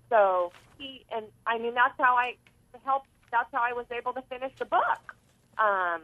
So 0.09 0.51
he 0.77 1.05
and 1.11 1.25
I 1.45 1.57
mean 1.59 1.75
that's 1.75 1.93
how 1.99 2.15
I 2.15 2.35
helped. 2.83 3.07
That's 3.31 3.49
how 3.51 3.61
I 3.61 3.73
was 3.73 3.85
able 3.91 4.13
to 4.13 4.21
finish 4.23 4.51
the 4.59 4.65
book. 4.65 5.15
Um, 5.57 6.01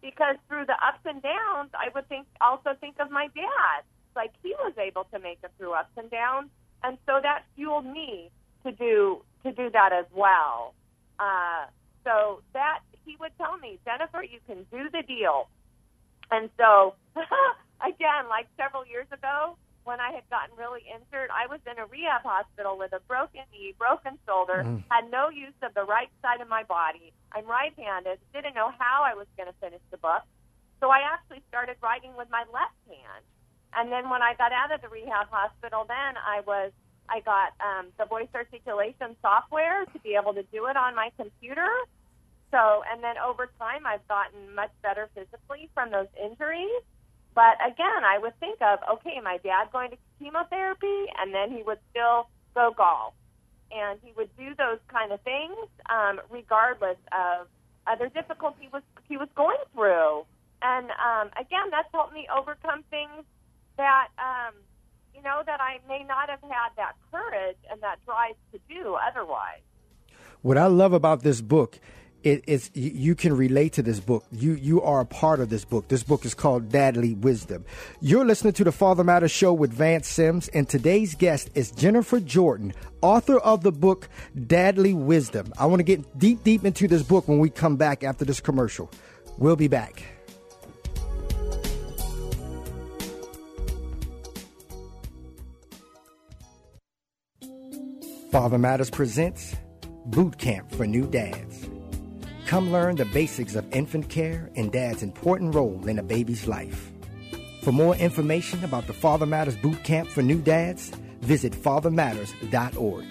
because 0.00 0.36
through 0.48 0.66
the 0.66 0.74
ups 0.74 1.02
and 1.04 1.20
downs, 1.22 1.70
I 1.74 1.88
would 1.94 2.08
think 2.08 2.26
also 2.40 2.70
think 2.80 2.96
of 3.00 3.10
my 3.10 3.28
dad. 3.34 3.82
Like 4.14 4.32
he 4.42 4.54
was 4.58 4.72
able 4.78 5.04
to 5.12 5.18
make 5.18 5.38
it 5.42 5.50
through 5.58 5.72
ups 5.72 5.90
and 5.96 6.10
downs, 6.10 6.50
and 6.82 6.98
so 7.06 7.20
that 7.22 7.44
fueled 7.56 7.86
me 7.86 8.30
to 8.64 8.72
do 8.72 9.22
to 9.44 9.52
do 9.52 9.70
that 9.70 9.92
as 9.92 10.06
well. 10.14 10.74
Uh, 11.18 11.66
so 12.04 12.42
that 12.52 12.80
he 13.04 13.16
would 13.20 13.32
tell 13.38 13.58
me, 13.58 13.78
Jennifer, 13.84 14.22
you 14.22 14.38
can 14.46 14.66
do 14.70 14.88
the 14.90 15.02
deal. 15.02 15.48
And 16.30 16.50
so 16.56 16.94
again, 17.80 18.28
like 18.28 18.46
several 18.56 18.86
years 18.86 19.06
ago, 19.12 19.56
when 19.88 20.00
I 20.04 20.12
had 20.12 20.28
gotten 20.28 20.52
really 20.60 20.84
injured, 20.84 21.30
I 21.32 21.48
was 21.48 21.60
in 21.64 21.80
a 21.80 21.86
rehab 21.88 22.20
hospital 22.20 22.76
with 22.76 22.92
a 22.92 23.00
broken 23.08 23.40
knee, 23.50 23.72
broken 23.78 24.18
shoulder, 24.28 24.60
Mm. 24.62 24.84
had 24.90 25.10
no 25.10 25.30
use 25.30 25.56
of 25.62 25.72
the 25.72 25.84
right 25.84 26.10
side 26.20 26.42
of 26.42 26.48
my 26.48 26.62
body. 26.62 27.12
I'm 27.32 27.46
right-handed, 27.46 28.20
didn't 28.34 28.54
know 28.54 28.70
how 28.78 29.02
I 29.02 29.14
was 29.14 29.26
going 29.38 29.48
to 29.48 29.58
finish 29.64 29.80
the 29.90 29.96
book. 29.96 30.22
So 30.80 30.90
I 30.90 31.00
actually 31.00 31.42
started 31.48 31.76
writing 31.80 32.14
with 32.16 32.28
my 32.28 32.44
left 32.52 32.76
hand. 32.86 33.24
And 33.72 33.90
then 33.90 34.10
when 34.10 34.22
I 34.22 34.34
got 34.34 34.52
out 34.52 34.70
of 34.72 34.82
the 34.82 34.88
rehab 34.88 35.28
hospital, 35.30 35.84
then 35.88 36.16
I 36.18 36.40
was 36.40 36.70
I 37.10 37.20
got 37.20 37.54
um, 37.64 37.86
the 37.96 38.04
voice 38.04 38.28
articulation 38.34 39.16
software 39.22 39.86
to 39.86 39.98
be 40.00 40.14
able 40.14 40.34
to 40.34 40.42
do 40.52 40.66
it 40.66 40.76
on 40.76 40.94
my 40.94 41.10
computer. 41.16 41.70
So, 42.50 42.84
and 42.90 43.02
then 43.02 43.16
over 43.16 43.48
time, 43.58 43.86
I've 43.86 44.06
gotten 44.08 44.54
much 44.54 44.72
better 44.82 45.08
physically 45.14 45.70
from 45.72 45.90
those 45.90 46.08
injuries. 46.22 46.82
But 47.38 47.54
again, 47.64 48.02
I 48.02 48.18
would 48.18 48.34
think 48.40 48.58
of 48.60 48.80
okay, 48.94 49.20
my 49.22 49.38
dad 49.44 49.68
going 49.70 49.90
to 49.92 49.96
chemotherapy, 50.18 51.06
and 51.20 51.32
then 51.32 51.52
he 51.52 51.62
would 51.62 51.78
still 51.90 52.26
go 52.52 52.74
golf, 52.76 53.14
and 53.70 54.00
he 54.02 54.10
would 54.16 54.28
do 54.36 54.56
those 54.58 54.80
kind 54.88 55.12
of 55.12 55.20
things 55.20 55.54
um, 55.88 56.20
regardless 56.30 56.98
of 57.12 57.46
other 57.86 58.08
difficulties 58.08 58.58
he 58.60 58.68
was 58.72 58.82
he 59.08 59.16
was 59.16 59.28
going 59.36 59.62
through. 59.72 60.24
And 60.62 60.90
um, 60.90 61.30
again, 61.38 61.70
that's 61.70 61.86
helped 61.92 62.12
me 62.12 62.26
overcome 62.36 62.82
things 62.90 63.22
that 63.76 64.08
um, 64.18 64.54
you 65.14 65.22
know 65.22 65.44
that 65.46 65.60
I 65.60 65.78
may 65.86 66.02
not 66.02 66.28
have 66.30 66.42
had 66.42 66.70
that 66.76 66.94
courage 67.12 67.58
and 67.70 67.80
that 67.82 68.04
drive 68.04 68.34
to 68.50 68.58
do 68.68 68.96
otherwise. 68.98 69.62
What 70.42 70.58
I 70.58 70.66
love 70.66 70.92
about 70.92 71.22
this 71.22 71.40
book 71.40 71.78
it 72.24 72.44
is 72.46 72.70
you, 72.74 73.14
can 73.14 73.36
relate 73.36 73.74
to 73.74 73.82
this 73.82 74.00
book. 74.00 74.24
You 74.32 74.54
you 74.54 74.82
are 74.82 75.00
a 75.00 75.06
part 75.06 75.40
of 75.40 75.50
this 75.50 75.64
book. 75.64 75.88
This 75.88 76.02
book 76.02 76.24
is 76.24 76.34
called 76.34 76.68
Dadly 76.68 77.16
Wisdom. 77.16 77.64
You're 78.00 78.24
listening 78.24 78.54
to 78.54 78.64
the 78.64 78.72
Father 78.72 79.04
Matters 79.04 79.30
Show 79.30 79.52
with 79.52 79.72
Vance 79.72 80.08
Sims, 80.08 80.48
and 80.48 80.68
today's 80.68 81.14
guest 81.14 81.50
is 81.54 81.70
Jennifer 81.70 82.20
Jordan, 82.20 82.74
author 83.02 83.38
of 83.38 83.62
the 83.62 83.72
book 83.72 84.08
Dadly 84.36 84.94
Wisdom. 84.94 85.52
I 85.58 85.66
want 85.66 85.80
to 85.80 85.84
get 85.84 86.18
deep 86.18 86.42
deep 86.42 86.64
into 86.64 86.88
this 86.88 87.02
book 87.02 87.28
when 87.28 87.38
we 87.38 87.50
come 87.50 87.76
back 87.76 88.02
after 88.02 88.24
this 88.24 88.40
commercial. 88.40 88.90
We'll 89.38 89.56
be 89.56 89.68
back. 89.68 90.02
Father 98.32 98.58
Matters 98.58 98.90
presents 98.90 99.56
Boot 100.06 100.36
Camp 100.36 100.70
for 100.72 100.86
New 100.86 101.06
Dads. 101.06 101.68
Come 102.48 102.72
learn 102.72 102.96
the 102.96 103.04
basics 103.04 103.56
of 103.56 103.66
infant 103.74 104.08
care 104.08 104.48
and 104.56 104.72
dad's 104.72 105.02
important 105.02 105.54
role 105.54 105.86
in 105.86 105.98
a 105.98 106.02
baby's 106.02 106.46
life. 106.46 106.90
For 107.60 107.72
more 107.72 107.94
information 107.96 108.64
about 108.64 108.86
the 108.86 108.94
Father 108.94 109.26
Matters 109.26 109.58
Boot 109.58 109.84
Camp 109.84 110.08
for 110.08 110.22
New 110.22 110.40
Dads, 110.40 110.88
visit 111.20 111.52
fathermatters.org. 111.52 113.04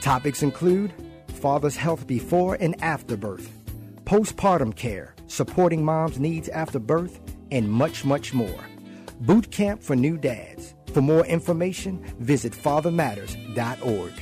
Topics 0.00 0.42
include 0.42 0.94
father's 1.28 1.76
health 1.76 2.06
before 2.06 2.56
and 2.58 2.82
after 2.82 3.18
birth, 3.18 3.52
postpartum 4.04 4.74
care, 4.74 5.14
supporting 5.26 5.84
mom's 5.84 6.18
needs 6.18 6.48
after 6.48 6.78
birth, 6.78 7.20
and 7.50 7.70
much, 7.70 8.02
much 8.06 8.32
more. 8.32 8.64
Boot 9.20 9.50
Camp 9.50 9.82
for 9.82 9.94
New 9.94 10.16
Dads. 10.16 10.74
For 10.94 11.02
more 11.02 11.26
information, 11.26 12.02
visit 12.18 12.54
fathermatters.org. 12.54 14.12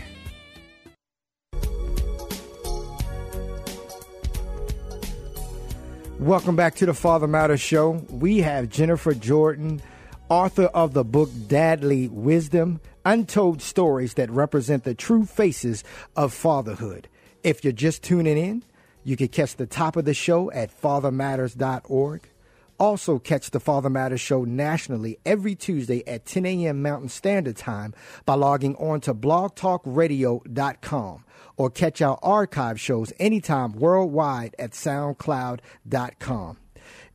Welcome 6.23 6.55
back 6.55 6.77
to 6.77 6.87
the 6.87 6.95
Father 6.95 7.27
Matters 7.27 7.61
Show. 7.61 8.07
We 8.09 8.39
have 8.39 8.69
Jennifer 8.69 9.13
Jordan, 9.13 9.83
author 10.29 10.67
of 10.67 10.95
the 10.95 11.03
book 11.03 11.31
Dadly 11.49 12.09
Wisdom 12.09 12.81
Untold 13.05 13.61
Stories 13.61 14.15
that 14.15 14.31
Represent 14.31 14.85
the 14.85 14.95
True 14.95 15.25
Faces 15.25 15.83
of 16.15 16.33
Fatherhood. 16.33 17.09
If 17.43 17.65
you're 17.65 17.73
just 17.73 18.05
tuning 18.05 18.39
in, 18.39 18.63
you 19.03 19.17
can 19.17 19.27
catch 19.27 19.57
the 19.57 19.67
top 19.67 19.97
of 19.97 20.05
the 20.05 20.15
show 20.15 20.49
at 20.53 20.71
fathermatters.org. 20.81 22.29
Also, 22.79 23.19
catch 23.19 23.51
the 23.51 23.61
Father 23.61 23.91
Matters 23.91 24.21
Show 24.21 24.45
nationally 24.45 25.19
every 25.25 25.55
Tuesday 25.55 26.07
at 26.07 26.27
10 26.27 26.45
a.m. 26.47 26.83
Mountain 26.83 27.09
Standard 27.09 27.57
Time 27.57 27.95
by 28.25 28.35
logging 28.35 28.75
on 28.77 29.01
to 29.03 29.15
blogtalkradio.com 29.15 31.25
or 31.57 31.71
catch 31.71 32.03
our 32.03 32.19
archive 32.23 32.81
shows 32.81 33.13
anytime 33.19 33.73
worldwide 33.73 34.55
at 34.59 34.73
soundcloud.com. 34.73 36.59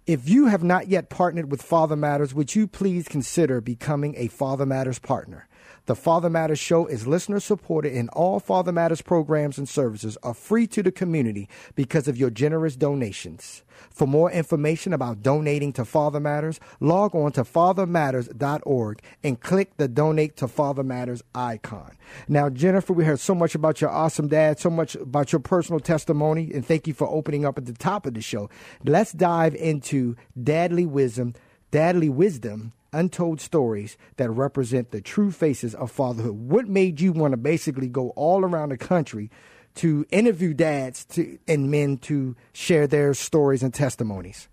If 0.05 0.29
you 0.29 0.45
have 0.45 0.63
not 0.63 0.87
yet 0.87 1.09
partnered 1.09 1.51
with 1.51 1.61
Father 1.61 1.97
Matters, 1.97 2.33
would 2.33 2.55
you 2.55 2.65
please 2.65 3.09
consider 3.09 3.59
becoming 3.59 4.15
a 4.15 4.29
Father 4.29 4.65
Matters 4.65 4.99
partner? 4.99 5.49
The 5.87 5.95
Father 5.95 6.29
Matters 6.29 6.59
Show 6.59 6.85
is 6.85 7.07
listener 7.07 7.39
supported, 7.39 7.93
and 7.93 8.09
all 8.09 8.41
Father 8.41 8.73
Matters 8.73 9.01
programs 9.01 9.57
and 9.57 9.69
services 9.69 10.17
are 10.21 10.33
free 10.33 10.67
to 10.67 10.83
the 10.83 10.91
community 10.91 11.47
because 11.75 12.09
of 12.09 12.17
your 12.17 12.29
generous 12.29 12.75
donations. 12.75 13.63
For 13.89 14.05
more 14.05 14.29
information 14.29 14.91
about 14.91 15.23
donating 15.23 15.71
to 15.73 15.85
Father 15.85 16.19
Matters, 16.19 16.59
log 16.81 17.15
on 17.15 17.31
to 17.31 17.45
fathermatters.org 17.45 19.01
and 19.23 19.39
click 19.39 19.77
the 19.77 19.87
Donate 19.87 20.35
to 20.35 20.49
Father 20.49 20.83
Matters 20.83 21.23
icon. 21.33 21.95
Now, 22.27 22.49
Jennifer, 22.49 22.91
we 22.91 23.05
heard 23.05 23.21
so 23.21 23.33
much 23.33 23.55
about 23.55 23.79
your 23.79 23.89
awesome 23.89 24.27
dad, 24.27 24.59
so 24.59 24.69
much 24.69 24.95
about 24.95 25.31
your 25.31 25.39
personal 25.39 25.79
testimony, 25.79 26.51
and 26.53 26.65
thank 26.65 26.87
you 26.87 26.93
for 26.93 27.07
opening 27.07 27.45
up 27.45 27.57
at 27.57 27.65
the 27.65 27.71
top 27.71 28.05
of 28.05 28.13
the 28.13 28.21
show. 28.21 28.49
Let's 28.83 29.13
dive 29.13 29.55
into 29.55 30.17
Dadly 30.37 30.85
Wisdom, 30.85 31.33
Dadly 31.71 32.09
Wisdom 32.09 32.73
untold 32.93 33.41
stories 33.41 33.97
that 34.17 34.29
represent 34.29 34.91
the 34.91 35.01
true 35.01 35.31
faces 35.31 35.75
of 35.75 35.91
fatherhood. 35.91 36.35
What 36.35 36.67
made 36.67 36.99
you 37.01 37.11
want 37.11 37.31
to 37.31 37.37
basically 37.37 37.87
go 37.87 38.09
all 38.11 38.43
around 38.43 38.69
the 38.69 38.77
country 38.77 39.29
to 39.75 40.05
interview 40.09 40.53
dads 40.53 41.05
to, 41.05 41.37
and 41.47 41.69
men 41.69 41.97
to 41.97 42.35
share 42.53 42.87
their 42.87 43.13
stories 43.13 43.63
and 43.63 43.73
testimonies? 43.73 44.47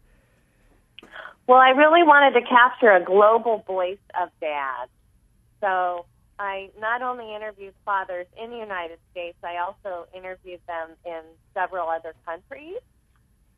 Well, 1.47 1.59
I 1.59 1.71
really 1.71 2.03
wanted 2.03 2.41
to 2.41 2.47
capture 2.47 2.91
a 2.91 3.03
global 3.03 3.65
voice 3.67 3.99
of 4.21 4.31
dads. 4.41 4.91
So 5.61 6.07
I 6.39 6.71
not 6.81 7.03
only 7.03 7.35
interviewed 7.35 7.75
fathers 7.85 8.27
in 8.43 8.51
the 8.51 8.57
United 8.57 8.99
States, 9.11 9.37
I 9.43 9.59
also 9.59 10.07
interviewed 10.15 10.61
them 10.67 10.91
in 11.05 11.21
several 11.53 11.89
other 11.89 12.15
countries. 12.27 12.81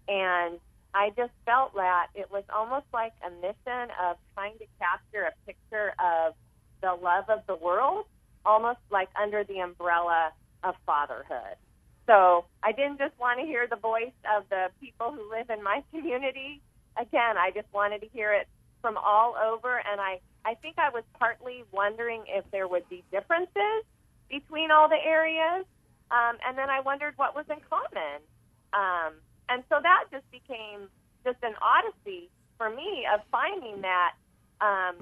And 0.09 0.59
I 0.97 1.11
just 1.15 1.33
felt 1.45 1.75
that 1.75 2.09
it 2.15 2.31
was 2.33 2.43
almost 2.49 2.87
like 2.95 3.13
a 3.21 3.31
mission 3.31 3.93
of 4.01 4.17
trying 4.35 4.57
to 4.59 4.65
capture 4.81 5.29
a 5.29 5.35
picture 5.47 5.93
of 6.01 6.33
the 6.81 6.97
love 6.97 7.29
of 7.29 7.41
the 7.47 7.55
world, 7.55 8.07
almost 8.47 8.81
like 8.91 9.11
under 9.21 9.45
the 9.45 9.61
umbrella 9.61 10.33
of 10.65 10.75
fatherhood. 10.87 11.61
So 12.07 12.47
I 12.63 12.73
didn't 12.73 12.97
just 12.97 13.13
want 13.21 13.41
to 13.41 13.47
hear 13.47 13.67
the 13.69 13.77
voice 13.77 14.17
of 14.25 14.45
the 14.49 14.69
people 14.81 15.13
who 15.13 15.29
live 15.31 15.51
in 15.51 15.63
my 15.63 15.85
community. 15.93 16.63
Again, 16.99 17.37
I 17.37 17.51
just 17.55 17.69
wanted 17.75 18.01
to 18.01 18.09
hear 18.09 18.33
it 18.33 18.49
from 18.81 18.97
all 18.97 19.37
over, 19.37 19.77
and 19.77 20.01
I, 20.01 20.21
I 20.47 20.55
think 20.55 20.79
I 20.79 20.89
was 20.89 21.05
partly 21.19 21.65
wondering 21.73 22.25
if 22.27 22.45
there 22.53 22.69
would 22.69 22.89
be 22.89 23.05
differences 23.13 23.85
between 24.31 24.71
all 24.71 24.89
the 24.89 24.97
areas, 25.05 25.67
um, 26.11 26.39
and 26.47 26.57
then 26.57 26.71
I 26.71 26.81
wondered 26.81 27.15
what 27.17 27.35
was 27.37 27.45
in 27.51 27.61
common. 27.69 28.25
Um, 28.73 29.21
and 29.49 29.63
so 29.69 29.77
that 29.83 30.05
just 30.11 30.29
became 30.31 30.89
just 31.25 31.39
an 31.43 31.55
odyssey 31.61 32.31
for 32.59 32.71
me 32.71 33.07
of 33.13 33.21
finding 33.31 33.83
that 33.83 34.15
um, 34.61 34.97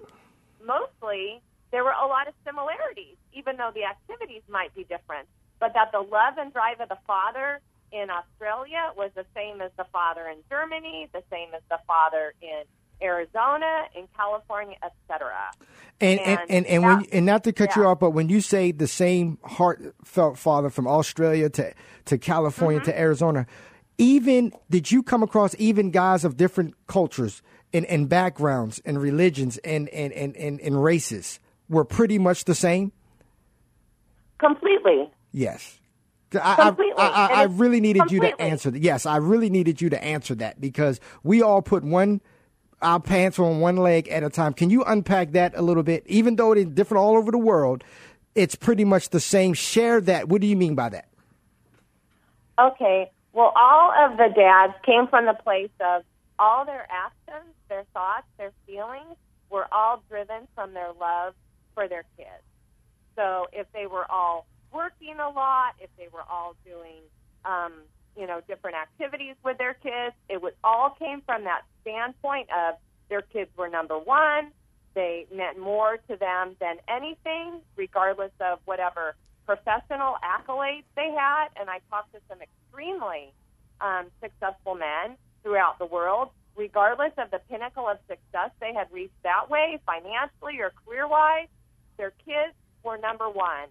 mostly 0.65 1.41
there 1.71 1.85
were 1.85 1.95
a 1.95 2.07
lot 2.07 2.29
of 2.29 2.35
similarities, 2.47 3.17
even 3.33 3.57
though 3.57 3.71
the 3.75 3.85
activities 3.85 4.43
might 4.49 4.75
be 4.75 4.85
different, 4.85 5.29
but 5.61 5.73
that 5.75 5.93
the 5.93 6.01
love 6.01 6.35
and 6.39 6.53
drive 6.53 6.81
of 6.81 6.89
the 6.89 6.99
father 7.07 7.61
in 7.93 8.11
Australia 8.11 8.91
was 8.97 9.11
the 9.15 9.25
same 9.35 9.61
as 9.61 9.71
the 9.77 9.85
father 9.93 10.29
in 10.29 10.39
Germany, 10.51 11.09
the 11.13 11.23
same 11.31 11.55
as 11.55 11.63
the 11.71 11.79
father 11.87 12.35
in 12.43 12.63
Arizona, 13.03 13.85
in 13.97 14.09
California, 14.17 14.77
etc. 14.85 15.33
And 16.01 16.21
and 16.21 16.41
and, 16.49 16.67
and, 16.67 16.83
when, 16.83 17.07
and 17.13 17.27
not 17.27 17.45
to 17.45 17.53
cut 17.53 17.71
yeah. 17.71 17.83
you 17.83 17.89
off, 17.89 18.01
but 18.01 18.11
when 18.11 18.29
you 18.29 18.41
say 18.41 18.73
the 18.73 18.87
same 18.87 19.39
heartfelt 19.45 20.39
father 20.39 20.71
from 20.71 20.87
Australia 20.87 21.49
to 21.51 21.75
to 22.07 22.19
California 22.19 22.81
Mm-hmm. 22.81 22.91
to 22.91 22.99
Arizona, 22.99 23.47
even 23.99 24.53
did 24.71 24.91
you 24.91 25.03
come 25.03 25.23
across 25.23 25.55
even 25.59 25.91
guys 25.91 26.25
of 26.25 26.37
different 26.37 26.75
cultures 26.87 27.43
and, 27.73 27.87
and 27.87 28.09
backgrounds 28.09 28.81
and 28.85 29.01
religions 29.01 29.59
and, 29.59 29.89
and, 29.91 30.13
and, 30.13 30.37
and, 30.37 30.61
and 30.61 30.83
races 30.83 31.41
were 31.69 31.85
pretty 31.85 32.19
much 32.19 32.45
the 32.45 32.55
same? 32.55 32.93
Completely. 34.39 35.11
Yes. 35.33 35.79
I, 36.41 36.57
Completely. 36.57 36.95
I, 36.99 37.07
I, 37.07 37.27
I 37.27 37.43
really 37.45 37.81
needed 37.81 38.11
you 38.11 38.21
to 38.21 38.41
answer 38.41 38.71
that. 38.71 38.83
Yes, 38.83 39.07
I 39.07 39.19
really 39.19 39.51
needed 39.51 39.81
you 39.81 39.91
to 39.91 40.03
answer 40.03 40.35
that 40.37 40.61
because 40.61 40.99
we 41.23 41.43
all 41.43 41.63
put 41.63 41.85
one 41.85 42.21
our 42.83 43.01
pants 43.01 43.39
on 43.39 43.61
one 43.61 43.77
leg 43.77 44.09
at 44.09 44.23
a 44.23 44.31
time. 44.31 44.53
Can 44.53 44.69
you 44.69 44.85
unpack 44.85 45.33
that 45.33 45.55
a 45.57 45.63
little 45.63 45.83
bit? 45.83 46.05
Even 46.07 46.37
though 46.37 46.53
it's 46.53 46.71
different 46.71 47.03
all 47.03 47.17
over 47.17 47.31
the 47.31 47.39
world, 47.39 47.83
it's 48.35 48.55
pretty 48.55 48.85
much 48.85 49.11
the 49.11 49.21
same. 49.21 49.55
Share 49.55 50.01
that. 50.03 50.29
What 50.29 50.41
do 50.41 50.47
you 50.47 50.57
mean 50.57 50.75
by 50.75 50.91
that? 50.91 51.09
Okay. 52.59 53.11
Well, 53.35 53.53
all 53.57 53.93
of 53.93 54.17
the 54.17 54.29
dads 54.35 54.75
came 54.87 55.09
from 55.09 55.27
the 55.27 55.35
place 55.35 55.75
of 55.81 56.05
all 56.39 56.65
their 56.65 56.87
actions, 56.89 57.53
their 57.69 57.85
thoughts, 57.93 58.27
their 58.39 58.53
feelings 58.65 59.17
were 59.51 59.67
all 59.73 60.03
driven 60.09 60.47
from 60.55 60.73
their 60.73 60.93
love 60.99 61.35
for 61.75 61.89
their 61.89 62.05
kids. 62.17 62.45
So 63.17 63.47
if 63.53 63.67
they 63.73 63.87
were 63.87 64.11
all 64.11 64.47
working 64.73 65.19
a 65.19 65.29
lot, 65.29 65.75
if 65.81 65.91
they 65.99 66.07
were 66.13 66.23
all 66.31 66.55
doing, 66.65 67.03
um, 67.45 67.73
you 68.17 68.27
know, 68.29 68.41
different 68.47 68.77
activities 68.77 69.35
with 69.45 69.59
their 69.59 69.75
kids, 69.75 70.15
it 70.29 70.41
would 70.41 70.55
all 70.63 70.91
came 70.91 71.21
from 71.27 71.45
that 71.45 71.63
standpoint 71.83 72.49
of 72.57 72.77
their 73.09 73.23
kids 73.23 73.51
were 73.57 73.69
number 73.69 73.99
one. 73.99 74.53
They 74.95 75.27
meant 75.35 75.59
more 75.59 75.97
to 76.09 76.17
them 76.17 76.55
than 76.61 76.77
anything, 76.89 77.61
regardless 77.77 78.33
of 78.41 78.61
whatever 78.65 79.17
professional 79.47 80.17
accolades 80.23 80.85
they 80.97 81.11
had. 81.11 81.49
And 81.57 81.69
I 81.71 81.81
talked 81.91 82.13
to 82.13 82.21
some 82.29 82.39
extremely 82.41 83.33
um, 83.81 84.07
successful 84.23 84.75
men 84.75 85.17
throughout 85.43 85.79
the 85.79 85.87
world, 85.87 86.31
regardless 86.57 87.13
of 87.19 87.31
the 87.31 87.41
pinnacle 87.51 87.89
of 87.89 87.99
success 88.09 88.51
they 88.61 88.73
had 88.73 88.91
reached 88.93 89.23
that 89.23 89.51
way, 89.51 89.79
financially 89.87 90.61
or 90.61 90.73
career 90.85 91.07
wise, 91.07 91.49
their 91.99 92.13
kids 92.25 92.55
were 92.83 92.99
number 92.99 93.29
one. 93.29 93.69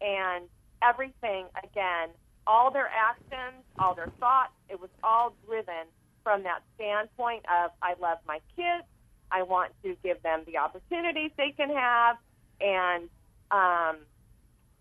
And 0.00 0.44
everything, 0.82 1.46
again, 1.62 2.08
all 2.46 2.70
their 2.70 2.88
actions, 2.88 3.62
all 3.78 3.94
their 3.94 4.10
thoughts, 4.18 4.52
it 4.68 4.80
was 4.80 4.90
all 5.02 5.34
driven 5.46 5.86
from 6.24 6.42
that 6.44 6.62
standpoint 6.74 7.44
of 7.48 7.70
I 7.82 7.94
love 8.00 8.18
my 8.26 8.40
kids. 8.56 8.84
I 9.30 9.42
want 9.42 9.72
to 9.84 9.96
give 10.02 10.22
them 10.22 10.42
the 10.46 10.58
opportunities 10.58 11.30
they 11.36 11.52
can 11.56 11.70
have, 11.70 12.16
and 12.60 13.08
um, 13.50 13.98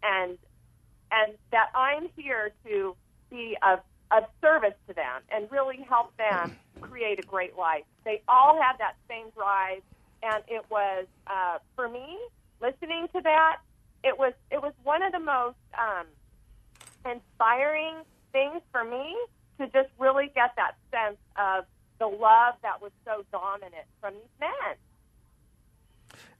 and 0.03 0.37
and 1.11 1.33
that 1.51 1.69
I'm 1.73 2.09
here 2.15 2.51
to 2.65 2.95
be 3.29 3.57
of 3.61 3.79
of 4.11 4.23
service 4.41 4.73
to 4.87 4.93
them 4.93 5.21
and 5.31 5.49
really 5.51 5.85
help 5.87 6.15
them 6.17 6.55
create 6.81 7.19
a 7.19 7.27
great 7.27 7.55
life. 7.57 7.83
They 8.05 8.21
all 8.27 8.59
had 8.59 8.77
that 8.79 8.95
same 9.07 9.29
drive, 9.35 9.81
and 10.23 10.43
it 10.47 10.65
was 10.69 11.05
uh, 11.27 11.59
for 11.75 11.87
me 11.87 12.17
listening 12.61 13.07
to 13.13 13.21
that. 13.21 13.57
It 14.03 14.17
was 14.17 14.33
it 14.51 14.61
was 14.61 14.73
one 14.83 15.03
of 15.03 15.11
the 15.11 15.19
most 15.19 15.57
um, 15.77 16.07
inspiring 17.05 17.95
things 18.31 18.61
for 18.71 18.83
me 18.83 19.15
to 19.59 19.65
just 19.67 19.89
really 19.99 20.31
get 20.33 20.55
that 20.55 20.75
sense 20.91 21.17
of 21.35 21.65
the 21.99 22.07
love 22.07 22.55
that 22.63 22.81
was 22.81 22.91
so 23.05 23.25
dominant 23.31 23.85
from 23.99 24.13
these 24.13 24.39
men. 24.39 24.75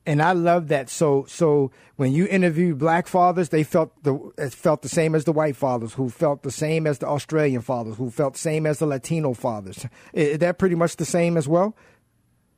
And 0.09 0.23
I 0.23 0.31
love 0.31 0.69
that. 0.69 0.89
So, 0.89 1.25
so 1.27 1.69
when 1.97 2.13
you 2.13 2.25
interview 2.25 2.73
black 2.73 3.05
fathers, 3.05 3.49
they 3.49 3.63
felt 3.63 3.91
the 4.03 4.15
felt 4.49 4.81
the 4.81 4.89
same 4.89 5.13
as 5.13 5.25
the 5.25 5.31
white 5.31 5.55
fathers, 5.55 5.93
who 5.93 6.09
felt 6.09 6.41
the 6.41 6.49
same 6.49 6.87
as 6.87 6.97
the 6.97 7.05
Australian 7.05 7.61
fathers, 7.61 7.95
who 7.95 8.09
felt 8.09 8.33
the 8.33 8.39
same 8.39 8.65
as 8.65 8.79
the 8.79 8.87
Latino 8.87 9.35
fathers. 9.35 9.85
Is 10.13 10.39
that 10.39 10.57
pretty 10.57 10.73
much 10.73 10.95
the 10.95 11.05
same 11.05 11.37
as 11.37 11.47
well? 11.47 11.75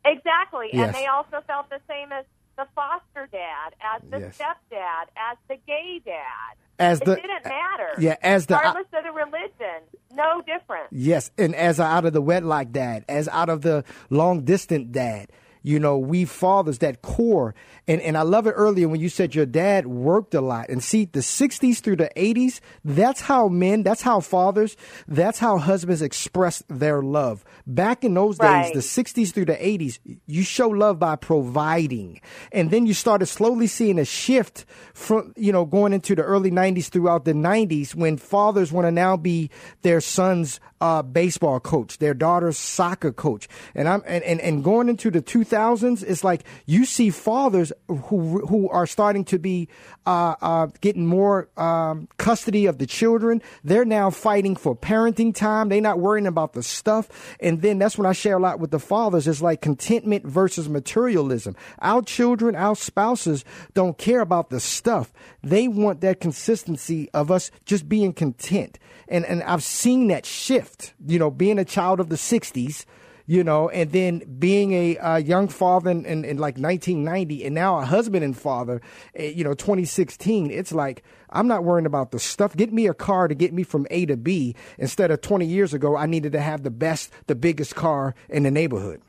Exactly, 0.05 0.69
Yes. 0.71 0.87
and 0.87 0.95
they 0.95 1.07
also 1.07 1.41
felt 1.45 1.69
the 1.69 1.81
same 1.89 2.13
as 2.13 2.23
the 2.57 2.65
foster 2.73 3.27
dad, 3.33 3.73
as 3.81 4.01
the 4.09 4.19
Yes. 4.21 4.37
stepdad, 4.37 5.07
as 5.17 5.37
the 5.49 5.57
gay 5.67 5.99
dad. 6.05 6.55
As 6.79 7.01
it 7.01 7.05
the 7.05 7.15
didn't 7.15 7.43
matter. 7.43 7.89
yeah, 7.99 8.15
as 8.23 8.45
the 8.45 8.55
regardless 8.55 8.87
uh, 8.93 8.97
of 8.99 9.03
the 9.03 9.11
religion, 9.11 9.81
no 10.13 10.41
difference. 10.41 10.87
Yes, 10.91 11.31
and 11.37 11.53
as 11.53 11.81
out 11.81 12.05
of 12.05 12.13
the 12.13 12.21
wedlock 12.21 12.71
dad, 12.71 13.03
as 13.09 13.27
out 13.27 13.49
of 13.49 13.61
the 13.61 13.83
long 14.09 14.45
distant 14.45 14.93
dad, 14.93 15.27
you 15.63 15.79
know, 15.79 15.97
we 15.97 16.25
fathers, 16.25 16.79
that 16.79 17.01
core. 17.01 17.53
And, 17.87 18.01
and 18.01 18.17
I 18.17 18.21
love 18.23 18.47
it 18.47 18.51
earlier 18.51 18.87
when 18.87 18.99
you 18.99 19.09
said 19.09 19.35
your 19.35 19.45
dad 19.45 19.87
worked 19.87 20.33
a 20.33 20.41
lot. 20.41 20.69
And 20.69 20.83
see, 20.83 21.05
the 21.05 21.19
60s 21.19 21.79
through 21.79 21.97
the 21.97 22.09
80s, 22.15 22.59
that's 22.83 23.21
how 23.21 23.47
men, 23.47 23.83
that's 23.83 24.01
how 24.01 24.19
fathers, 24.19 24.75
that's 25.07 25.39
how 25.39 25.57
husbands 25.57 26.01
express 26.01 26.63
their 26.67 27.01
love. 27.01 27.43
Back 27.67 28.03
in 28.03 28.13
those 28.13 28.39
Right. 28.39 28.63
days, 28.63 28.71
the 28.73 28.81
60s 28.81 29.31
through 29.33 29.45
the 29.45 29.57
80s, 29.65 29.99
you 30.25 30.43
show 30.43 30.69
love 30.69 30.99
by 30.99 31.15
providing. 31.15 32.19
And 32.51 32.71
then 32.71 32.85
you 32.85 32.93
started 32.93 33.27
slowly 33.27 33.67
seeing 33.67 33.99
a 33.99 34.05
shift 34.05 34.65
from, 34.93 35.33
you 35.35 35.51
know, 35.51 35.65
going 35.65 35.93
into 35.93 36.15
the 36.15 36.23
early 36.23 36.49
90s 36.51 36.89
throughout 36.89 37.25
the 37.25 37.33
90s 37.33 37.93
when 37.93 38.17
fathers 38.17 38.71
want 38.71 38.87
to 38.87 38.91
now 38.91 39.17
be 39.17 39.49
their 39.81 40.01
son's 40.01 40.59
uh, 40.79 41.03
baseball 41.03 41.59
coach, 41.59 41.99
their 41.99 42.13
daughter's 42.15 42.57
soccer 42.57 43.11
coach. 43.11 43.47
And 43.75 43.87
I'm 43.87 44.01
and, 44.07 44.23
and, 44.23 44.41
and 44.41 44.63
going 44.63 44.89
into 44.89 45.11
the 45.11 45.21
2000s, 45.21 45.50
it's 45.53 46.23
like 46.23 46.43
you 46.65 46.85
see 46.85 47.09
fathers 47.09 47.71
who 47.87 48.45
who 48.45 48.69
are 48.69 48.87
starting 48.87 49.25
to 49.25 49.39
be 49.39 49.67
uh, 50.05 50.35
uh, 50.41 50.67
getting 50.81 51.05
more 51.05 51.49
um, 51.57 52.07
custody 52.17 52.65
of 52.65 52.77
the 52.77 52.85
children. 52.85 53.41
They're 53.63 53.85
now 53.85 54.09
fighting 54.09 54.55
for 54.55 54.75
parenting 54.75 55.35
time. 55.35 55.69
They're 55.69 55.81
not 55.81 55.99
worrying 55.99 56.27
about 56.27 56.53
the 56.53 56.63
stuff. 56.63 57.35
And 57.39 57.61
then 57.61 57.79
that's 57.79 57.97
when 57.97 58.05
I 58.05 58.13
share 58.13 58.37
a 58.37 58.39
lot 58.39 58.59
with 58.59 58.71
the 58.71 58.79
fathers. 58.79 59.27
It's 59.27 59.41
like 59.41 59.61
contentment 59.61 60.25
versus 60.25 60.69
materialism. 60.69 61.55
Our 61.81 62.01
children, 62.01 62.55
our 62.55 62.75
spouses 62.75 63.45
don't 63.73 63.97
care 63.97 64.21
about 64.21 64.49
the 64.49 64.59
stuff. 64.59 65.13
They 65.43 65.67
want 65.67 66.01
that 66.01 66.19
consistency 66.19 67.09
of 67.13 67.31
us 67.31 67.51
just 67.65 67.87
being 67.87 68.13
content. 68.13 68.79
And 69.07 69.25
and 69.25 69.43
I've 69.43 69.63
seen 69.63 70.07
that 70.07 70.25
shift. 70.25 70.93
You 71.05 71.19
know, 71.19 71.29
being 71.29 71.59
a 71.59 71.65
child 71.65 71.99
of 71.99 72.09
the 72.09 72.15
'60s 72.15 72.85
you 73.25 73.43
know, 73.43 73.69
and 73.69 73.91
then 73.91 74.19
being 74.39 74.73
a, 74.73 74.97
uh 74.97 75.17
young 75.17 75.47
father 75.47 75.89
in, 75.91 76.05
in, 76.05 76.25
in 76.25 76.37
like 76.37 76.57
1990 76.57 77.45
and 77.45 77.55
now 77.55 77.79
a 77.79 77.85
husband 77.85 78.23
and 78.23 78.37
father, 78.37 78.81
eh, 79.15 79.27
you 79.27 79.43
know, 79.43 79.53
2016, 79.53 80.51
it's 80.51 80.71
like, 80.71 81.03
I'm 81.29 81.47
not 81.47 81.63
worrying 81.63 81.85
about 81.85 82.11
the 82.11 82.19
stuff. 82.19 82.55
Get 82.55 82.73
me 82.73 82.87
a 82.87 82.93
car 82.93 83.27
to 83.27 83.35
get 83.35 83.53
me 83.53 83.63
from 83.63 83.87
A 83.89 84.05
to 84.07 84.17
B 84.17 84.55
instead 84.77 85.11
of 85.11 85.21
20 85.21 85.45
years 85.45 85.73
ago, 85.73 85.95
I 85.95 86.05
needed 86.05 86.33
to 86.33 86.41
have 86.41 86.63
the 86.63 86.71
best, 86.71 87.11
the 87.27 87.35
biggest 87.35 87.75
car 87.75 88.15
in 88.29 88.43
the 88.43 88.51
neighborhood. 88.51 89.01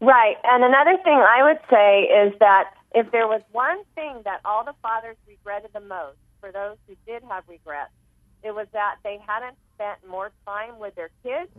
Right. 0.00 0.36
And 0.44 0.64
another 0.64 0.98
thing 1.02 1.14
I 1.14 1.42
would 1.44 1.60
say 1.70 2.02
is 2.02 2.38
that 2.40 2.74
if 2.94 3.10
there 3.10 3.26
was 3.26 3.42
one 3.52 3.78
thing 3.94 4.22
that 4.24 4.40
all 4.44 4.64
the 4.64 4.74
fathers 4.82 5.16
regretted 5.26 5.70
the 5.72 5.80
most, 5.80 6.18
for 6.40 6.52
those 6.52 6.76
who 6.86 6.94
did 7.06 7.22
have 7.28 7.44
regrets, 7.48 7.90
it 8.42 8.54
was 8.54 8.66
that 8.72 8.96
they 9.02 9.18
hadn't 9.26 9.56
spent 9.74 9.98
more 10.08 10.30
time 10.46 10.78
with 10.78 10.94
their 10.94 11.10
kids 11.22 11.50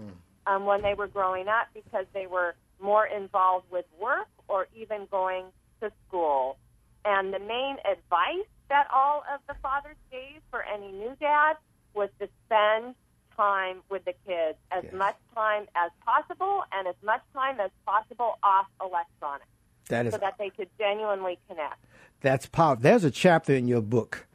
um, 0.47 0.65
when 0.65 0.81
they 0.81 0.93
were 0.93 1.07
growing 1.07 1.47
up 1.47 1.67
because 1.73 2.05
they 2.13 2.27
were 2.27 2.55
more 2.81 3.05
involved 3.05 3.65
with 3.71 3.85
work 4.01 4.27
or 4.47 4.67
even 4.75 5.07
going 5.11 5.45
to 5.81 5.91
school. 6.07 6.57
And 7.03 7.33
the 7.33 7.39
main 7.39 7.77
advice 7.89 8.47
that 8.69 8.87
all 8.93 9.23
of 9.33 9.39
the 9.47 9.53
fathers 9.61 9.95
gave 10.11 10.41
for 10.49 10.63
any 10.63 10.91
new 10.91 11.15
dad 11.19 11.55
was 11.93 12.09
to 12.19 12.27
spend 12.45 12.95
time 13.35 13.77
with 13.89 14.03
the 14.05 14.13
kids, 14.25 14.57
as 14.71 14.83
Yes. 14.85 14.93
much 14.93 15.15
time 15.33 15.67
as 15.75 15.91
possible, 16.05 16.63
and 16.71 16.87
as 16.87 16.95
much 17.03 17.21
time 17.33 17.59
as 17.59 17.69
possible 17.85 18.37
off 18.43 18.65
electronics, 18.81 19.45
That 19.89 20.05
is, 20.05 20.13
so 20.13 20.17
that 20.19 20.37
they 20.37 20.49
could 20.49 20.69
genuinely 20.79 21.37
connect. 21.49 21.75
that's 22.21 22.45
powerful. 22.47 22.81
There's 22.81 23.03
a 23.03 23.11
chapter 23.11 23.53
in 23.53 23.67
your 23.67 23.81
book. 23.81 24.25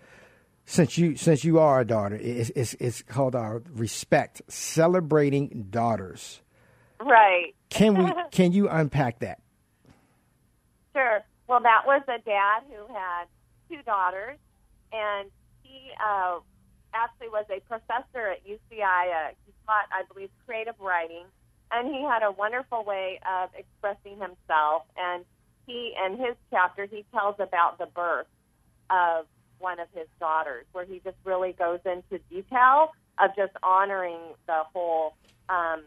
Since 0.70 0.98
you 0.98 1.16
since 1.16 1.42
you 1.42 1.58
are 1.58 1.80
a 1.80 1.84
daughter, 1.84 2.14
it's, 2.14 2.50
it's, 2.54 2.74
it's 2.74 3.02
called 3.02 3.34
our 3.34 3.60
respect, 3.72 4.40
celebrating 4.46 5.66
daughters. 5.68 6.42
Right. 7.00 7.56
Can 7.70 7.96
we 7.96 8.12
can 8.30 8.52
you 8.52 8.68
unpack 8.68 9.18
that? 9.18 9.40
Sure. 10.94 11.24
Well, 11.48 11.58
that 11.58 11.82
was 11.86 12.02
a 12.06 12.20
dad 12.24 12.62
who 12.68 12.86
had 12.94 13.24
two 13.68 13.82
daughters, 13.82 14.38
and 14.92 15.28
he 15.64 15.90
uh, 16.00 16.38
actually 16.94 17.30
was 17.30 17.46
a 17.50 17.58
professor 17.62 18.28
at 18.28 18.46
UCI. 18.46 18.52
Uh, 19.10 19.34
he 19.44 19.52
taught, 19.66 19.86
I 19.90 20.04
believe, 20.14 20.30
creative 20.46 20.78
writing, 20.78 21.24
and 21.72 21.88
he 21.88 22.00
had 22.00 22.22
a 22.22 22.30
wonderful 22.30 22.84
way 22.84 23.18
of 23.28 23.50
expressing 23.58 24.20
himself. 24.20 24.84
And 24.96 25.24
he, 25.66 25.94
in 26.06 26.12
his 26.16 26.36
chapter, 26.52 26.86
he 26.86 27.04
tells 27.12 27.34
about 27.40 27.78
the 27.78 27.86
birth 27.86 28.28
of 28.88 29.26
one 29.60 29.78
of 29.78 29.88
his 29.94 30.08
daughters, 30.18 30.64
where 30.72 30.84
he 30.84 31.00
just 31.04 31.16
really 31.24 31.52
goes 31.52 31.80
into 31.84 32.22
detail 32.30 32.90
of 33.18 33.30
just 33.36 33.52
honoring 33.62 34.20
the 34.46 34.62
whole 34.72 35.14
um, 35.48 35.82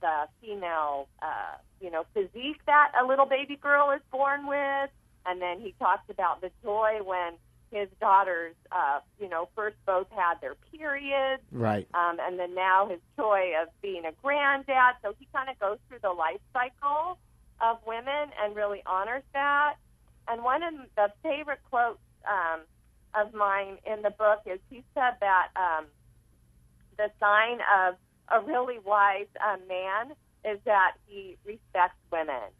the 0.00 0.28
female, 0.40 1.08
uh, 1.22 1.56
you 1.80 1.90
know, 1.90 2.04
physique 2.14 2.60
that 2.66 2.92
a 3.02 3.04
little 3.04 3.26
baby 3.26 3.56
girl 3.56 3.90
is 3.90 4.00
born 4.12 4.46
with, 4.46 4.90
and 5.26 5.42
then 5.42 5.60
he 5.60 5.74
talks 5.78 6.08
about 6.08 6.40
the 6.40 6.50
joy 6.62 6.98
when 7.04 7.32
his 7.70 7.88
daughters, 8.00 8.54
uh, 8.72 9.00
you 9.20 9.28
know, 9.28 9.48
first 9.54 9.76
both 9.86 10.06
had 10.10 10.34
their 10.40 10.54
periods, 10.72 11.42
Right. 11.52 11.86
um, 11.94 12.18
and 12.20 12.38
then 12.38 12.54
now 12.54 12.86
his 12.88 13.00
joy 13.16 13.52
of 13.60 13.68
being 13.82 14.04
a 14.06 14.12
granddad. 14.22 14.94
So 15.02 15.14
he 15.18 15.26
kind 15.34 15.50
of 15.50 15.58
goes 15.58 15.78
through 15.88 15.98
the 16.02 16.12
life 16.12 16.40
cycle 16.52 17.18
of 17.60 17.78
women 17.86 18.30
and 18.42 18.56
really 18.56 18.82
honors 18.86 19.24
that. 19.34 19.74
And 20.28 20.42
one 20.44 20.62
of 20.62 20.74
the 20.96 21.12
favorite 21.22 21.60
quotes 21.68 21.98
um, 22.26 22.60
of 23.18 23.34
mine 23.34 23.78
in 23.84 24.02
the 24.02 24.10
book 24.10 24.40
is 24.46 24.58
he 24.70 24.84
said 24.94 25.18
that 25.20 25.48
um, 25.56 25.86
the 26.96 27.10
sign 27.18 27.58
of 27.66 27.96
a 28.30 28.44
really 28.44 28.78
wise 28.78 29.30
uh, 29.42 29.56
man 29.68 30.14
is 30.44 30.58
that 30.64 30.94
he 31.06 31.36
respects 31.44 31.98
women. 32.12 32.52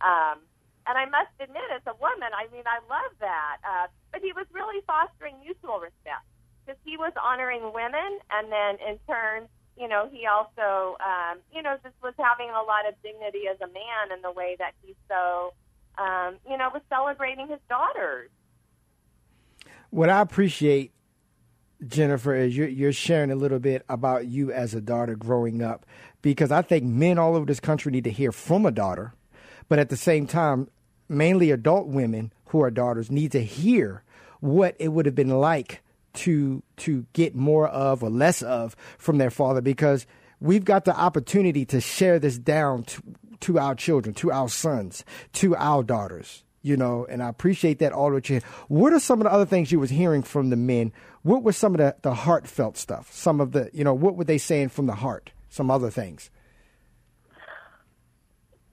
Um, 0.00 0.44
and 0.86 1.00
I 1.00 1.06
must 1.06 1.32
admit, 1.40 1.64
as 1.74 1.82
a 1.86 1.96
woman, 1.96 2.30
I 2.36 2.46
mean, 2.52 2.64
I 2.68 2.78
love 2.86 3.12
that. 3.20 3.56
Uh, 3.64 3.86
but 4.12 4.20
he 4.20 4.32
was 4.32 4.46
really 4.52 4.84
fostering 4.86 5.40
mutual 5.40 5.80
respect 5.80 6.28
because 6.62 6.78
he 6.84 6.96
was 6.96 7.12
honoring 7.16 7.72
women, 7.72 8.20
and 8.30 8.52
then 8.52 8.76
in 8.86 9.00
turn, 9.08 9.48
you 9.76 9.88
know, 9.88 10.08
he 10.12 10.26
also, 10.28 10.96
um, 11.00 11.40
you 11.52 11.62
know, 11.62 11.76
just 11.82 11.96
was 12.02 12.14
having 12.20 12.52
a 12.52 12.62
lot 12.62 12.86
of 12.86 12.94
dignity 13.02 13.48
as 13.50 13.56
a 13.60 13.68
man 13.72 14.12
in 14.14 14.20
the 14.22 14.30
way 14.30 14.56
that 14.60 14.72
he 14.84 14.94
so 15.08 15.52
um, 15.98 16.36
you 16.48 16.56
know, 16.58 16.70
was 16.72 16.82
celebrating 16.88 17.48
his 17.48 17.60
daughters. 17.68 18.30
What 19.94 20.10
I 20.10 20.22
appreciate, 20.22 20.90
Jennifer, 21.86 22.34
is 22.34 22.56
you're, 22.56 22.66
you're 22.66 22.92
sharing 22.92 23.30
a 23.30 23.36
little 23.36 23.60
bit 23.60 23.84
about 23.88 24.26
you 24.26 24.50
as 24.50 24.74
a 24.74 24.80
daughter 24.80 25.14
growing 25.14 25.62
up, 25.62 25.86
because 26.20 26.50
I 26.50 26.62
think 26.62 26.82
men 26.82 27.16
all 27.16 27.36
over 27.36 27.46
this 27.46 27.60
country 27.60 27.92
need 27.92 28.02
to 28.02 28.10
hear 28.10 28.32
from 28.32 28.66
a 28.66 28.72
daughter, 28.72 29.14
but 29.68 29.78
at 29.78 29.90
the 29.90 29.96
same 29.96 30.26
time, 30.26 30.66
mainly 31.08 31.52
adult 31.52 31.86
women 31.86 32.32
who 32.46 32.60
are 32.60 32.72
daughters 32.72 33.08
need 33.08 33.30
to 33.30 33.44
hear 33.44 34.02
what 34.40 34.74
it 34.80 34.88
would 34.88 35.06
have 35.06 35.14
been 35.14 35.38
like 35.38 35.80
to 36.14 36.64
to 36.78 37.06
get 37.12 37.36
more 37.36 37.68
of 37.68 38.02
or 38.02 38.10
less 38.10 38.42
of 38.42 38.74
from 38.98 39.18
their 39.18 39.30
father 39.30 39.60
because 39.60 40.08
we've 40.40 40.64
got 40.64 40.86
the 40.86 40.96
opportunity 40.98 41.64
to 41.66 41.80
share 41.80 42.18
this 42.18 42.36
down 42.36 42.82
to, 42.82 43.00
to 43.38 43.58
our 43.60 43.76
children, 43.76 44.12
to 44.14 44.32
our 44.32 44.48
sons, 44.48 45.04
to 45.34 45.54
our 45.54 45.84
daughters. 45.84 46.42
You 46.64 46.78
know, 46.78 47.06
and 47.08 47.22
I 47.22 47.28
appreciate 47.28 47.78
that 47.80 47.92
all 47.92 48.10
that 48.12 48.28
you. 48.30 48.36
had. 48.36 48.42
What 48.68 48.94
are 48.94 48.98
some 48.98 49.20
of 49.20 49.24
the 49.24 49.32
other 49.32 49.44
things 49.44 49.70
you 49.70 49.78
was 49.78 49.90
hearing 49.90 50.22
from 50.22 50.48
the 50.48 50.56
men? 50.56 50.92
What 51.22 51.42
was 51.42 51.58
some 51.58 51.74
of 51.74 51.78
the, 51.78 51.94
the 52.00 52.14
heartfelt 52.14 52.78
stuff? 52.78 53.12
Some 53.12 53.38
of 53.40 53.52
the, 53.52 53.70
you 53.74 53.84
know, 53.84 53.92
what 53.92 54.16
were 54.16 54.24
they 54.24 54.38
saying 54.38 54.70
from 54.70 54.86
the 54.86 54.94
heart? 54.94 55.30
Some 55.50 55.70
other 55.70 55.90
things. 55.90 56.30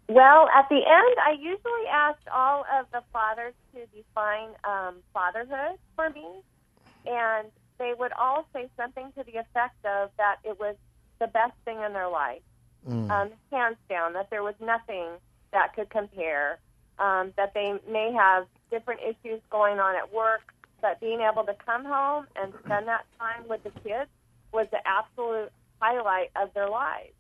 Well, 0.07 0.49
at 0.53 0.67
the 0.69 0.75
end, 0.75 1.15
I 1.25 1.31
usually 1.39 1.87
asked 1.89 2.27
all 2.33 2.65
of 2.79 2.85
the 2.91 3.01
fathers 3.13 3.53
to 3.73 3.85
define 3.95 4.49
um, 4.65 4.95
fatherhood 5.13 5.77
for 5.95 6.09
me, 6.09 6.27
and 7.05 7.47
they 7.77 7.93
would 7.97 8.11
all 8.19 8.45
say 8.53 8.69
something 8.75 9.13
to 9.17 9.23
the 9.23 9.39
effect 9.39 9.85
of 9.85 10.11
that 10.17 10.37
it 10.43 10.59
was 10.59 10.75
the 11.19 11.27
best 11.27 11.53
thing 11.63 11.77
in 11.81 11.93
their 11.93 12.09
life, 12.09 12.41
mm. 12.85 13.09
um, 13.09 13.29
hands 13.53 13.77
down, 13.89 14.11
that 14.13 14.29
there 14.29 14.43
was 14.43 14.55
nothing 14.59 15.07
that 15.53 15.73
could 15.75 15.89
compare, 15.89 16.59
um, 16.99 17.33
that 17.37 17.53
they 17.53 17.73
may 17.89 18.13
have 18.13 18.47
different 18.71 19.01
issues 19.01 19.41
going 19.51 19.79
on 19.79 19.95
at 19.95 20.13
work, 20.13 20.41
but 20.81 20.99
being 20.99 21.21
able 21.21 21.43
to 21.45 21.55
come 21.65 21.85
home 21.85 22.27
and 22.35 22.53
spend 22.65 22.87
that 22.87 23.05
time 23.19 23.47
with 23.49 23.63
the 23.63 23.71
kids 23.81 24.09
was 24.53 24.67
the 24.71 24.79
absolute 24.85 25.51
highlight 25.79 26.31
of 26.35 26.53
their 26.53 26.69
lives. 26.69 27.13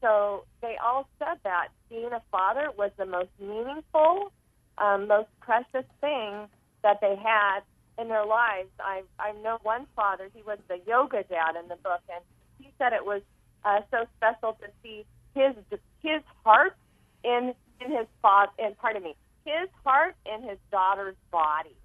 So 0.00 0.44
they 0.60 0.76
all 0.84 1.08
said 1.18 1.38
that 1.44 1.68
being 1.88 2.10
a 2.12 2.22
father 2.30 2.68
was 2.76 2.90
the 2.98 3.06
most 3.06 3.30
meaningful, 3.40 4.32
um, 4.78 5.08
most 5.08 5.28
precious 5.40 5.86
thing 6.00 6.48
that 6.82 7.00
they 7.00 7.16
had 7.16 7.60
in 7.98 8.08
their 8.08 8.26
lives. 8.26 8.68
I 8.80 9.02
I 9.18 9.32
know 9.42 9.58
one 9.62 9.86
father. 9.96 10.28
He 10.34 10.42
was 10.42 10.58
the 10.68 10.78
yoga 10.86 11.24
dad 11.24 11.56
in 11.60 11.68
the 11.68 11.76
book, 11.76 12.00
and 12.12 12.22
he 12.58 12.70
said 12.78 12.92
it 12.92 13.04
was 13.04 13.22
uh, 13.64 13.80
so 13.90 14.06
special 14.16 14.58
to 14.60 14.68
see 14.82 15.06
his 15.34 15.54
his 16.02 16.22
heart 16.44 16.76
in 17.24 17.54
in 17.84 17.90
his 17.90 18.06
father. 18.22 18.52
And 18.58 18.76
pardon 18.78 19.02
me, 19.02 19.14
his 19.44 19.68
heart 19.84 20.16
in 20.26 20.42
his 20.48 20.58
daughter's 20.70 21.16
body, 21.30 21.76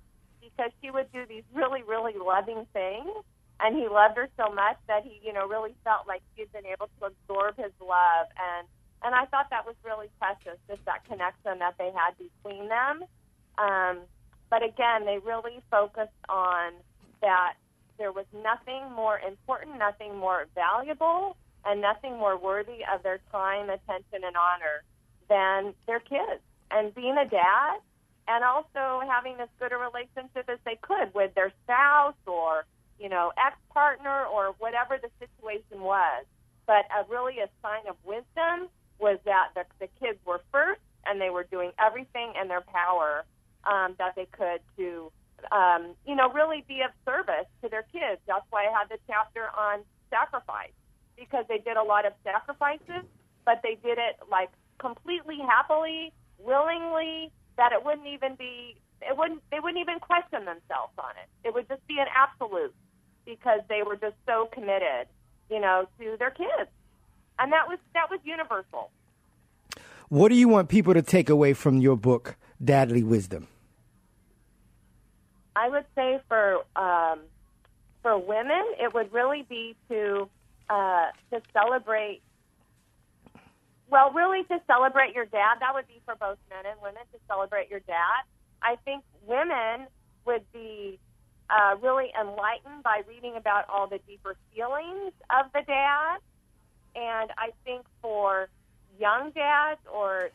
because 0.41 0.71
she 0.81 0.91
would 0.91 1.11
do 1.11 1.25
these 1.27 1.43
really 1.53 1.83
really 1.83 2.13
loving 2.17 2.65
things 2.73 3.11
and 3.59 3.75
he 3.75 3.87
loved 3.89 4.15
her 4.15 4.29
so 4.37 4.53
much 4.53 4.77
that 4.87 5.03
he, 5.03 5.19
you 5.21 5.33
know, 5.33 5.45
really 5.47 5.75
felt 5.83 6.07
like 6.07 6.21
he 6.35 6.41
had 6.41 6.51
been 6.53 6.65
able 6.65 6.87
to 6.99 7.11
absorb 7.11 7.57
his 7.57 7.73
love 7.81 8.27
and 8.37 8.67
and 9.01 9.15
I 9.15 9.25
thought 9.25 9.47
that 9.49 9.65
was 9.65 9.75
really 9.85 10.07
precious, 10.19 10.59
just 10.67 10.83
that 10.83 11.05
connection 11.05 11.59
that 11.59 11.75
they 11.77 11.89
had 11.95 12.19
between 12.19 12.67
them. 12.67 13.05
Um, 13.57 13.99
but 14.49 14.61
again, 14.61 15.05
they 15.05 15.19
really 15.23 15.61
focused 15.71 16.19
on 16.27 16.73
that 17.21 17.53
there 17.97 18.11
was 18.11 18.25
nothing 18.33 18.91
more 18.91 19.17
important, 19.19 19.79
nothing 19.79 20.17
more 20.17 20.47
valuable, 20.53 21.37
and 21.65 21.79
nothing 21.81 22.17
more 22.17 22.37
worthy 22.37 22.83
of 22.93 23.03
their 23.03 23.19
time, 23.31 23.69
attention, 23.69 24.23
and 24.25 24.35
honor 24.35 24.83
than 25.29 25.73
their 25.87 25.99
kids. 25.99 26.41
And 26.71 26.93
being 26.93 27.17
a 27.17 27.25
dad, 27.25 27.79
and 28.27 28.43
also 28.43 29.01
having 29.09 29.37
as 29.39 29.49
good 29.59 29.71
a 29.71 29.77
relationship 29.77 30.49
as 30.49 30.59
they 30.65 30.77
could 30.81 31.13
with 31.15 31.33
their 31.33 31.51
spouse 31.63 32.13
or 32.27 32.65
you 32.99 33.09
know, 33.09 33.31
ex 33.37 33.55
partner 33.73 34.25
or 34.25 34.53
whatever 34.59 34.99
the 35.01 35.09
situation 35.19 35.81
was. 35.81 36.25
But 36.67 36.85
a, 36.93 37.09
really 37.09 37.39
a 37.39 37.49
sign 37.63 37.87
of 37.89 37.95
wisdom 38.03 38.69
was 38.99 39.17
that 39.25 39.49
the, 39.55 39.63
the 39.79 39.87
kids 39.99 40.19
were 40.25 40.41
first 40.51 40.81
and 41.05 41.19
they 41.19 41.29
were 41.29 41.45
doing 41.45 41.71
everything 41.79 42.33
in 42.39 42.47
their 42.47 42.61
power 42.61 43.23
um, 43.63 43.95
that 43.97 44.15
they 44.15 44.27
could 44.31 44.59
to, 44.77 45.11
um, 45.51 45.95
you 46.05 46.15
know, 46.15 46.29
really 46.31 46.63
be 46.67 46.81
of 46.81 46.91
service 47.05 47.47
to 47.63 47.69
their 47.69 47.85
kids. 47.91 48.21
That's 48.27 48.45
why 48.49 48.67
I 48.67 48.77
had 48.77 48.89
the 48.89 48.99
chapter 49.07 49.47
on 49.57 49.79
sacrifice 50.09 50.75
because 51.17 51.45
they 51.47 51.57
did 51.57 51.77
a 51.77 51.83
lot 51.83 52.05
of 52.05 52.13
sacrifices, 52.23 53.07
but 53.45 53.61
they 53.63 53.77
did 53.81 53.97
it 53.97 54.19
like 54.29 54.49
completely 54.79 55.37
happily, 55.47 56.11
willingly, 56.39 57.31
that 57.57 57.71
it 57.71 57.83
wouldn't 57.83 58.07
even 58.07 58.35
be, 58.35 58.75
it 59.01 59.17
wouldn't, 59.17 59.41
they 59.51 59.59
wouldn't 59.59 59.81
even 59.81 59.99
question 59.99 60.45
themselves 60.45 60.93
on 60.97 61.11
it. 61.21 61.47
It 61.47 61.53
would 61.53 61.67
just 61.67 61.85
be 61.87 61.99
an 61.99 62.07
absolute 62.15 62.73
because 63.25 63.59
they 63.69 63.83
were 63.85 63.95
just 63.95 64.15
so 64.25 64.49
committed, 64.51 65.07
you 65.49 65.59
know, 65.59 65.87
to 65.99 66.15
their 66.17 66.31
kids. 66.31 66.69
And 67.37 67.53
that 67.53 67.67
was 67.67 67.79
that 67.93 68.09
was 68.09 68.19
universal. 68.23 68.89
What 70.09 70.29
do 70.29 70.35
you 70.35 70.49
want 70.49 70.69
people 70.69 70.93
to 70.93 71.01
take 71.01 71.29
away 71.29 71.53
from 71.53 71.79
your 71.79 71.95
book, 71.95 72.35
Dadly 72.61 73.03
Wisdom? 73.03 73.47
I 75.55 75.69
would 75.69 75.85
say 75.95 76.19
for 76.27 76.65
um, 76.75 77.19
for 78.01 78.17
women, 78.17 78.63
it 78.79 78.93
would 78.93 79.13
really 79.13 79.45
be 79.47 79.75
to 79.89 80.27
uh, 80.69 81.07
to 81.31 81.41
celebrate. 81.53 82.21
Well, 83.89 84.11
really 84.11 84.43
to 84.43 84.61
celebrate 84.67 85.15
your 85.15 85.25
dad. 85.25 85.55
That 85.61 85.73
would 85.73 85.87
be 85.87 86.01
for 86.05 86.15
both 86.15 86.37
men 86.49 86.65
and 86.65 86.79
women 86.81 87.01
to 87.11 87.19
celebrate 87.27 87.69
your 87.69 87.79
dad. 87.81 88.21
I 88.61 88.75
think 88.85 89.03
women 89.25 89.87
would 90.25 90.43
be 90.53 90.99
uh, 91.49 91.75
really 91.81 92.11
enlightened 92.19 92.83
by 92.83 93.01
reading 93.07 93.35
about 93.35 93.65
all 93.69 93.87
the 93.87 93.99
deeper 94.07 94.35
feelings 94.53 95.13
of 95.29 95.51
the 95.53 95.61
dad. 95.65 96.17
And 96.95 97.31
I 97.37 97.49
think 97.65 97.85
for 98.01 98.49
young 98.99 99.31
dads 99.31 99.79
or 99.91 100.29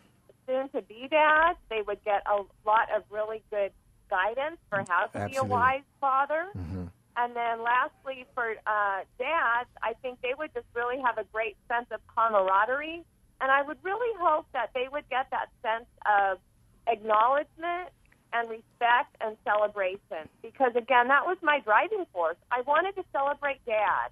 soon 0.47 0.69
to 0.71 0.83
be 0.83 1.09
dads, 1.09 1.59
they 1.71 1.83
would 1.83 2.03
get 2.05 2.23
a 2.27 2.43
lot 2.67 2.88
of 2.95 3.03
really 3.11 3.43
good 3.51 3.71
guidance 4.11 4.59
for 4.69 4.85
how 4.88 5.07
to 5.07 5.19
Absolutely. 5.19 5.33
be 5.33 5.37
a 5.37 5.45
wise 5.45 5.87
father. 6.01 6.47
Mm-hmm. 6.57 6.85
And 7.17 7.37
then 7.37 7.62
lastly, 7.62 8.27
for 8.35 8.57
uh, 8.67 9.01
dads, 9.19 9.71
I 9.83 9.93
think 10.03 10.21
they 10.23 10.35
would 10.37 10.53
just 10.53 10.67
really 10.75 11.01
have 11.01 11.19
a 11.19 11.25
great 11.33 11.57
sense 11.69 11.87
of 11.93 12.01
camaraderie. 12.14 13.05
And 13.40 13.51
I 13.51 13.62
would 13.62 13.79
really 13.83 14.12
hope 14.18 14.47
that 14.53 14.70
they 14.75 14.87
would 14.90 15.09
get 15.11 15.29
that 15.31 15.49
sense 15.62 15.88
of 16.07 16.38
acknowledgement 16.87 17.90
and 18.33 18.51
respect 18.51 19.16
and 19.20 19.37
celebration. 19.44 20.29
Because 20.42 20.73
again, 20.77 21.09
that 21.09 21.25
was 21.27 21.37
my 21.42 21.61
driving 21.61 22.05
force. 22.12 22.37
I 22.51 22.62
wanted 22.62 22.94
to 22.97 23.05
celebrate 23.12 23.64
dad. 23.64 24.11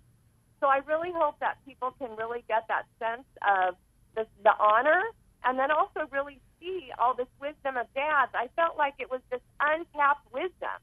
So 0.61 0.69
I 0.69 0.81
really 0.87 1.11
hope 1.13 1.41
that 1.41 1.59
people 1.67 1.93
can 1.99 2.15
really 2.17 2.45
get 2.47 2.69
that 2.69 2.87
sense 2.99 3.27
of 3.43 3.75
the, 4.15 4.27
the 4.45 4.55
honor 4.59 5.03
and 5.45 5.59
then 5.59 5.71
also 5.71 6.07
really 6.11 6.41
see 6.61 6.93
all 6.99 7.15
this 7.15 7.27
wisdom 7.41 7.77
of 7.77 7.87
dads. 7.95 8.31
I 8.35 8.49
felt 8.55 8.79
like 8.79 8.95
it 8.99 9.11
was 9.11 9.21
this 9.31 9.41
untapped 9.59 10.33
wisdom 10.33 10.79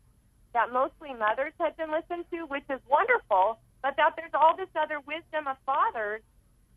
that 0.53 0.73
mostly 0.73 1.13
mothers 1.13 1.53
had 1.59 1.77
been 1.77 1.91
listened 1.91 2.25
to, 2.31 2.43
which 2.47 2.65
is 2.69 2.81
wonderful, 2.89 3.59
but 3.81 3.95
that 3.95 4.13
there's 4.17 4.33
all 4.33 4.57
this 4.57 4.69
other 4.75 4.99
wisdom 5.07 5.47
of 5.47 5.55
fathers 5.65 6.21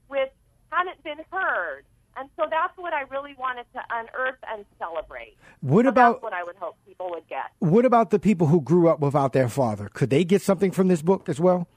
which 0.07 0.31
hadn't 0.73 1.03
been 1.05 1.19
heard. 1.31 1.85
And 2.17 2.29
so 2.37 2.45
that's 2.51 2.77
what 2.77 2.93
I 2.93 3.03
really 3.03 3.35
wanted 3.39 3.65
to 3.73 3.81
unearth 3.91 4.39
and 4.53 4.67
celebrate. 4.79 5.37
What 5.61 5.85
so 5.85 5.89
about 5.89 6.23
what 6.23 6.33
I 6.33 6.43
would 6.45 6.57
hope 6.57 6.77
people 6.87 7.11
would 7.11 7.27
get? 7.29 7.53
What 7.61 7.85
about 7.87 8.11
the 8.11 8.19
people 8.19 8.49
who 8.49 8.61
grew 8.61 8.89
up 8.89 9.01
without 9.01 9.33
their 9.33 9.49
father? 9.49 9.89
Could 9.93 10.11
they 10.11 10.25
get 10.25 10.43
something 10.43 10.71
from 10.73 10.89
this 10.89 11.01
book 11.01 11.29
as 11.29 11.41
well? 11.41 11.69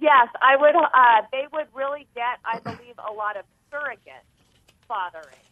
Yes, 0.00 0.28
I 0.40 0.56
would. 0.56 0.74
Uh, 0.76 1.22
they 1.32 1.46
would 1.52 1.66
really 1.74 2.06
get, 2.14 2.38
I 2.44 2.60
believe, 2.60 2.94
a 2.98 3.12
lot 3.12 3.36
of 3.36 3.44
surrogate 3.70 4.26
fathering, 4.86 5.46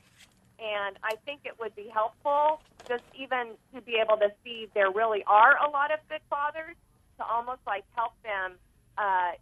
and 0.58 0.96
I 1.02 1.14
think 1.24 1.40
it 1.44 1.54
would 1.58 1.74
be 1.74 1.88
helpful 1.92 2.60
just 2.88 3.04
even 3.14 3.54
to 3.74 3.80
be 3.80 3.96
able 4.02 4.16
to 4.18 4.32
see 4.42 4.68
there 4.74 4.90
really 4.90 5.22
are 5.26 5.56
a 5.64 5.70
lot 5.70 5.92
of 5.92 6.00
good 6.08 6.20
fathers 6.28 6.74
to 7.18 7.24
almost 7.24 7.60
like 7.66 7.84
help 7.94 8.12
them 8.24 8.54
uh, 8.98 9.32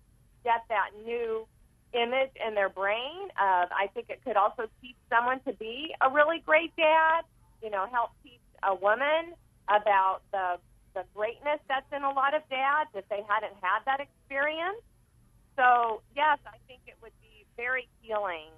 get 0.44 0.64
that 0.68 0.90
new 1.06 1.46
image 1.92 2.30
in 2.46 2.54
their 2.54 2.68
brain. 2.68 3.28
Uh, 3.36 3.66
I 3.70 3.88
think 3.94 4.10
it 4.10 4.20
could 4.24 4.36
also 4.36 4.68
teach 4.82 4.96
someone 5.08 5.40
to 5.46 5.52
be 5.54 5.94
a 6.00 6.10
really 6.10 6.40
great 6.44 6.74
dad. 6.76 7.22
You 7.62 7.70
know, 7.70 7.86
help 7.90 8.10
teach 8.22 8.40
a 8.62 8.74
woman 8.74 9.34
about 9.68 10.20
the 10.32 10.58
the 10.94 11.04
greatness 11.14 11.60
that's 11.68 11.86
in 11.94 12.02
a 12.02 12.10
lot 12.10 12.34
of 12.34 12.42
dads 12.48 12.90
if 12.94 13.08
they 13.08 13.22
hadn't 13.28 13.54
had 13.60 13.80
that 13.86 14.00
experience. 14.00 14.82
So 15.56 16.02
yes, 16.16 16.38
I 16.46 16.56
think 16.66 16.80
it 16.86 16.94
would 17.02 17.12
be 17.20 17.46
very 17.56 17.88
healing 18.00 18.50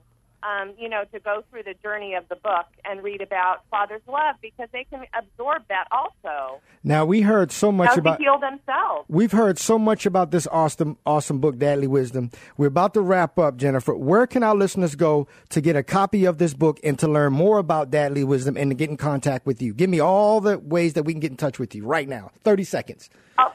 um, 0.42 0.72
you 0.78 0.88
know, 0.88 1.04
to 1.12 1.20
go 1.20 1.44
through 1.50 1.64
the 1.64 1.74
journey 1.82 2.14
of 2.14 2.28
the 2.28 2.36
book 2.36 2.66
and 2.84 3.02
read 3.02 3.20
about 3.20 3.64
Father's 3.70 4.02
love 4.06 4.36
because 4.40 4.68
they 4.72 4.84
can 4.84 5.04
absorb 5.18 5.62
that 5.68 5.86
also. 5.90 6.60
Now 6.82 7.04
we 7.04 7.20
heard 7.20 7.52
so 7.52 7.70
much 7.70 7.96
about 7.96 8.18
heal 8.20 8.38
themselves. 8.38 9.04
We've 9.08 9.32
heard 9.32 9.58
so 9.58 9.78
much 9.78 10.06
about 10.06 10.30
this 10.30 10.46
awesome, 10.50 10.96
awesome 11.04 11.40
book, 11.40 11.56
Dadly 11.56 11.88
Wisdom. 11.88 12.30
We're 12.56 12.68
about 12.68 12.94
to 12.94 13.00
wrap 13.00 13.38
up, 13.38 13.56
Jennifer. 13.56 13.94
Where 13.94 14.26
can 14.26 14.42
our 14.42 14.54
listeners 14.54 14.94
go 14.94 15.28
to 15.50 15.60
get 15.60 15.76
a 15.76 15.82
copy 15.82 16.24
of 16.24 16.38
this 16.38 16.54
book 16.54 16.80
and 16.82 16.98
to 16.98 17.08
learn 17.08 17.32
more 17.32 17.58
about 17.58 17.90
Dadly 17.90 18.24
Wisdom 18.24 18.56
and 18.56 18.70
to 18.70 18.74
get 18.74 18.88
in 18.88 18.96
contact 18.96 19.46
with 19.46 19.60
you? 19.60 19.74
Give 19.74 19.90
me 19.90 20.00
all 20.00 20.40
the 20.40 20.58
ways 20.58 20.94
that 20.94 21.02
we 21.02 21.12
can 21.12 21.20
get 21.20 21.30
in 21.30 21.36
touch 21.36 21.58
with 21.58 21.74
you 21.74 21.84
right 21.84 22.08
now. 22.08 22.30
Thirty 22.44 22.64
seconds. 22.64 23.10
Oh, 23.38 23.52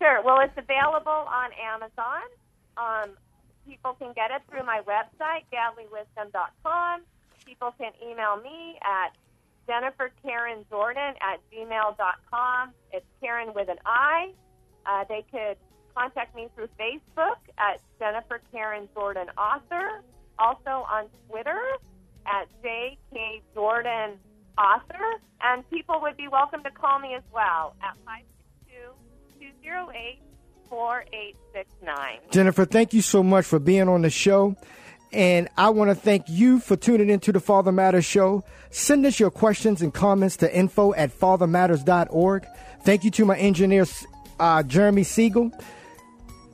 sure. 0.00 0.22
Well, 0.22 0.40
it's 0.40 0.56
available 0.56 1.10
on 1.10 1.50
Amazon. 1.60 2.22
Um, 2.76 3.10
people 3.66 3.94
can 3.94 4.12
get 4.14 4.30
it 4.30 4.42
through 4.50 4.64
my 4.64 4.80
website, 4.86 5.44
dadlywisdom.com. 5.52 7.02
People 7.44 7.74
can 7.78 7.92
email 8.02 8.36
me 8.36 8.78
at 8.82 9.16
Jennifer 9.66 10.10
Karin 10.22 10.64
Jordan 10.70 11.14
at 11.20 11.40
gmail.com. 11.52 12.70
It's 12.92 13.06
Karen 13.20 13.52
with 13.54 13.68
an 13.68 13.78
I. 13.86 14.32
Uh, 14.86 15.04
they 15.08 15.24
could 15.30 15.56
contact 15.96 16.34
me 16.34 16.48
through 16.54 16.68
Facebook 16.78 17.38
at 17.58 17.80
Jennifer 17.98 18.40
Karin 18.52 18.88
Jordan 18.94 19.28
Author. 19.38 20.02
Also 20.38 20.86
on 20.90 21.06
Twitter 21.28 21.60
at 22.26 22.48
JK 22.64 23.42
Jordan 23.54 24.18
Author. 24.58 25.20
And 25.42 25.68
people 25.70 26.00
would 26.02 26.16
be 26.16 26.28
welcome 26.28 26.62
to 26.64 26.70
call 26.70 26.98
me 26.98 27.14
as 27.14 27.22
well 27.32 27.74
at 27.82 27.96
562 28.04 29.52
208 29.62 30.18
4869. 30.72 32.18
Jennifer, 32.30 32.64
thank 32.64 32.94
you 32.94 33.02
so 33.02 33.22
much 33.22 33.44
for 33.44 33.58
being 33.58 33.90
on 33.90 34.00
the 34.00 34.08
show. 34.08 34.56
And 35.12 35.50
I 35.58 35.68
want 35.68 35.90
to 35.90 35.94
thank 35.94 36.24
you 36.28 36.60
for 36.60 36.76
tuning 36.76 37.10
into 37.10 37.30
the 37.30 37.40
Father 37.40 37.70
Matters 37.70 38.06
show. 38.06 38.42
Send 38.70 39.04
us 39.04 39.20
your 39.20 39.30
questions 39.30 39.82
and 39.82 39.92
comments 39.92 40.38
to 40.38 40.56
info 40.56 40.94
at 40.94 41.10
fathermatters.org. 41.10 42.46
Thank 42.84 43.04
you 43.04 43.10
to 43.10 43.26
my 43.26 43.36
engineer, 43.36 43.84
uh, 44.40 44.62
Jeremy 44.62 45.04
Siegel. 45.04 45.52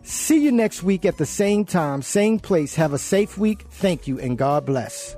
See 0.02 0.42
you 0.42 0.50
next 0.50 0.82
week 0.82 1.04
at 1.04 1.18
the 1.18 1.26
same 1.26 1.64
time, 1.64 2.02
same 2.02 2.40
place. 2.40 2.74
Have 2.74 2.92
a 2.92 2.98
safe 2.98 3.38
week. 3.38 3.66
Thank 3.70 4.08
you, 4.08 4.18
and 4.18 4.36
God 4.36 4.66
bless. 4.66 5.14